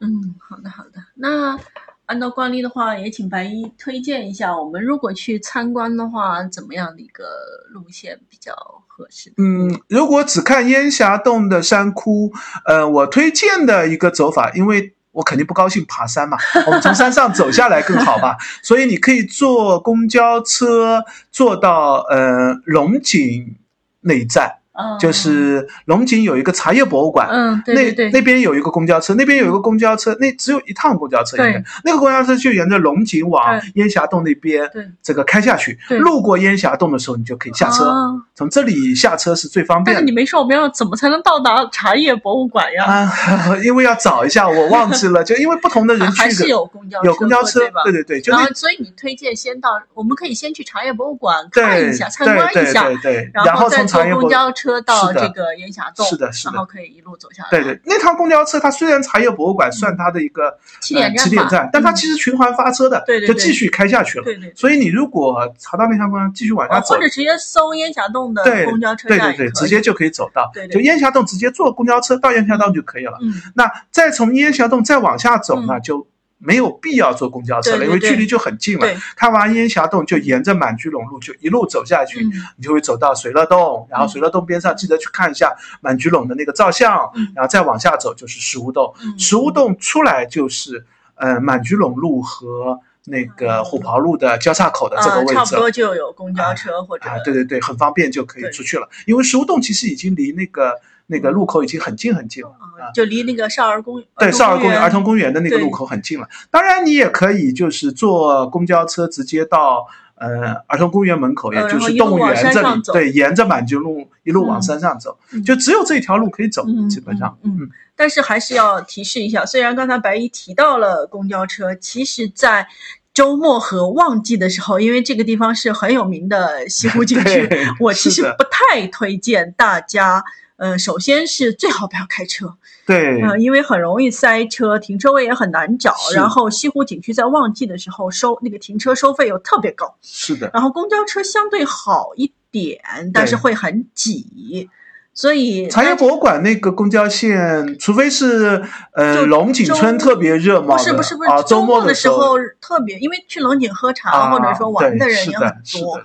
[0.00, 1.04] 嗯，好的好的。
[1.14, 1.58] 那
[2.06, 7.24] 按照惯例的话，也请白衣推荐一下，我们如果去参观的话，怎么样的一个
[7.70, 8.54] 路线比较
[8.86, 9.32] 合适？
[9.36, 12.32] 嗯，如果只看烟霞洞的山窟，
[12.66, 16.36] 呃，我推荐的一个走法，因为我肯定不高兴爬山嘛，
[16.66, 23.54] 我们从山上走下来更好吧， 所以你可以坐公交车坐到呃龙井
[24.00, 35.78] 那一站，啊，就是龙井有一个茶叶博物馆，嗯，对对对，那那边有一个公交车，那边有一个公交车，那只有一趟公交车，应该对那个公交车就沿着龙井往烟霞洞那边对这个开下去。
[35.98, 40.00] 路过烟霞洞的时候，你就可以下车，啊从这里下车是最方便的。
[40.00, 42.84] 但是你没说我们要怎么才能到达茶叶博物馆呀？
[42.86, 43.12] 啊，
[43.64, 57.50] 因为要找一下，我忘记了， 就因为不同的人去还是的，有公交有公交车对？，对对对，就那然后，所以你推荐先到，我们可以先去茶叶博物馆对看一下、参对对观一下，对对，然后再坐从茶叶博公交车到这个烟霞洞，是的是的然后可以一路走下来。
[57.50, 64.24] 对对，那趟公交车它虽然茶叶博物馆算它的一个起点站吧呃起点站，但它嗯其实循环发车的，对对对就继续开下去了。
[64.24, 70.50] 对对，所以你如果查到那趟公交，继续往下走呃或，者直接搜烟霞洞的对公交车对对对，站也可以直接就可以走到。
[70.52, 73.18] 对对就烟霞洞直接坐公交车到烟霞洞就可以了。
[73.20, 76.06] 嗯那再从烟霞洞再往下走呢，嗯就
[76.44, 78.86] 没有必要坐公交车了，因为距离就很近了。
[79.14, 88.92] 看完烟霞洞就沿着满居陇路就一路走下去，嗯你就会走到水乐洞，然后水乐洞边上记得去看一下满居陇的那个照相，嗯然后再往下走就是石屋洞。
[89.02, 90.84] 嗯石屋洞出来就是
[91.14, 95.56] 呃满居陇路和那个虎跑路的交叉口的这个位置，差不。
[95.56, 98.88] 多就有公交车或者啊，对对对，很方便就可以出去了。
[99.06, 100.80] 因为石屋洞其实已经离那个
[101.12, 102.50] 那个路口已经很近很近了。
[102.92, 106.28] 就离那个少儿公对，少儿公园、儿童公公园的那个路口很近了。
[106.50, 109.86] 当然，你也可以就是坐公交车直接到
[110.16, 122.66] 呃儿童公园门口，也就是动物园这里，走对，沿着满居路一路往嗯山上走，嗯就只有这条路可以走，嗯基本上，嗯嗯但是还是要提示一下，虽然刚才白衣提到了公交车，其实在
[123.14, 130.24] 周末和旺季的时候，因为这个地方是很有名的西湖景 区对，我其实不太推荐大家。
[130.62, 132.54] 呃，首先是最好不要开车，
[132.86, 135.92] 对，嗯、因为很容易塞车，停车位也很难找。
[136.14, 142.80] 然后西湖景区在旺季的时候收那个停车收费又特别高，是的，然后公交车相对好一点，
[143.12, 144.70] 但是会很挤。
[145.12, 148.62] 所以茶叶博物馆那个公交线，除非是
[148.94, 156.00] 呃龙井村特别热嘛，不是不是不是，啊，周末的时候候特别，因为去龙井喝茶、啊或者说玩的人也很多，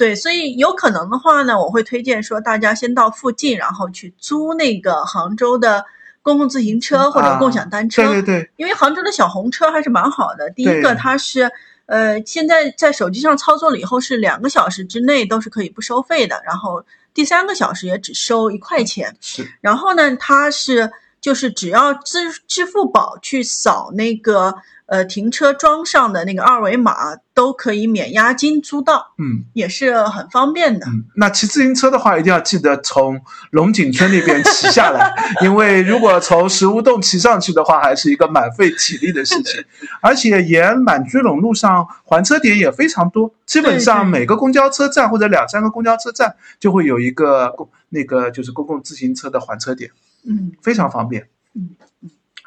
[0.00, 5.84] 对，所以有可能的话呢，我会推荐说大家先到附近，然后去租那个杭州的
[6.22, 10.48] 公共自行车或者共享单车，啊对对对，因为杭州的小红车还是蛮好的。
[10.50, 11.50] 第一个它是。
[11.86, 19.16] 呃，现在在手机上操作了以后是两个小时之内都是可以不收费的，然后第三个小时也只收一块钱。
[19.20, 20.88] 是然后呢，它是
[21.20, 24.54] 就是只要支支付宝去扫那个
[24.90, 30.84] 呃停车桩上的那个二维码，都可以免押金租到，嗯也是很方便的。
[30.86, 31.04] 嗯。
[31.14, 33.20] 那骑自行车的话，一定要记得从
[33.52, 39.64] 龙井村那边骑下来， 因为如果从石屋洞骑上去的话，还是一个蛮费体力的事情。
[40.02, 49.92] 而且沿满居陇路上还车点也非常多，基本上每个公交车站或者两三个公交车站就会有一个公那个就是公共自行车的还车点，
[50.26, 51.28] 嗯，非常方便。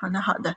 [0.04, 0.54] 好的好的，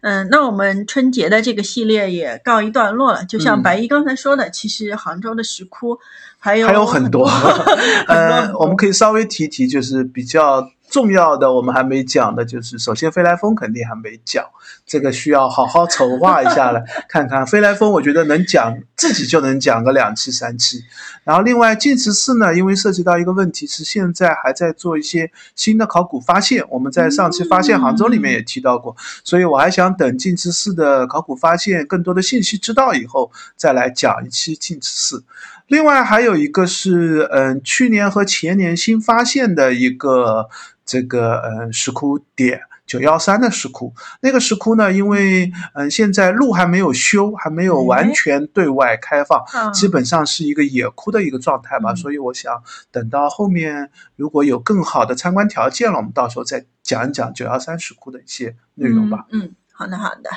[0.00, 3.24] 嗯，那我们春节的这个系列也告一段落了。
[3.26, 5.96] 就像嗯白衣刚才说的，其实杭州的石窟
[6.36, 7.72] 还有还有很多， 很多
[8.08, 14.44] 呃，我们可以稍微提提，就是比较重要的，我们还没讲的，就是首先飞来峰肯定还没讲，
[14.86, 20.82] 这个需要好好筹划一下了，看看飞来峰，我觉得能讲自己就能讲个两期三期。
[21.24, 35.24] 然后另外净慈寺呢，因为涉及到一个问题是现在还在做一些新的考古发现，我们在上期发现杭州里面也提到过，所以我还想等净慈寺的考古发现更多的信息知道以后，再来讲一期净慈寺。
[35.66, 40.48] 另外还有一个是，嗯，去年和前年新发现的一个
[40.88, 42.62] 这个呃石窟点。
[42.88, 51.92] 九幺三的石窟，那个石窟呢，因为嗯现在路还没有修，还没有完全对外开放，嗯基本上是一个野窟的一个状态吧。
[51.92, 59.26] 嗯所以我想等到后面如果有更好的参观条件了，我们到时候再讲一讲九幺三石窟的一些内容吧。
[59.32, 59.42] 嗯。
[59.42, 60.30] 嗯，好的好的，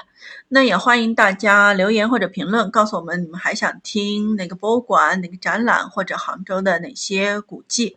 [0.49, 7.95] 那也欢迎大家留言或者评论，告诉我们你们还想听哪个博物馆、哪个展览，或者杭州的哪些古迹。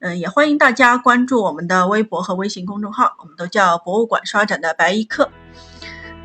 [0.00, 5.28] 嗯，也欢迎大家关注我们的微博和微信公众号，我们都叫博物馆刷展的白衣客。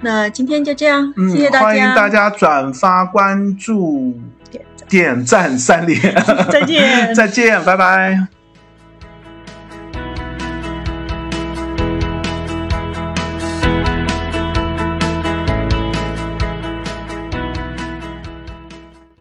[0.01, 4.19] 那今天就这样，嗯，谢谢大家，欢迎大家转发、关注、
[4.49, 5.99] 点赞点赞三连。
[6.51, 8.40] 再见 再见，拜拜。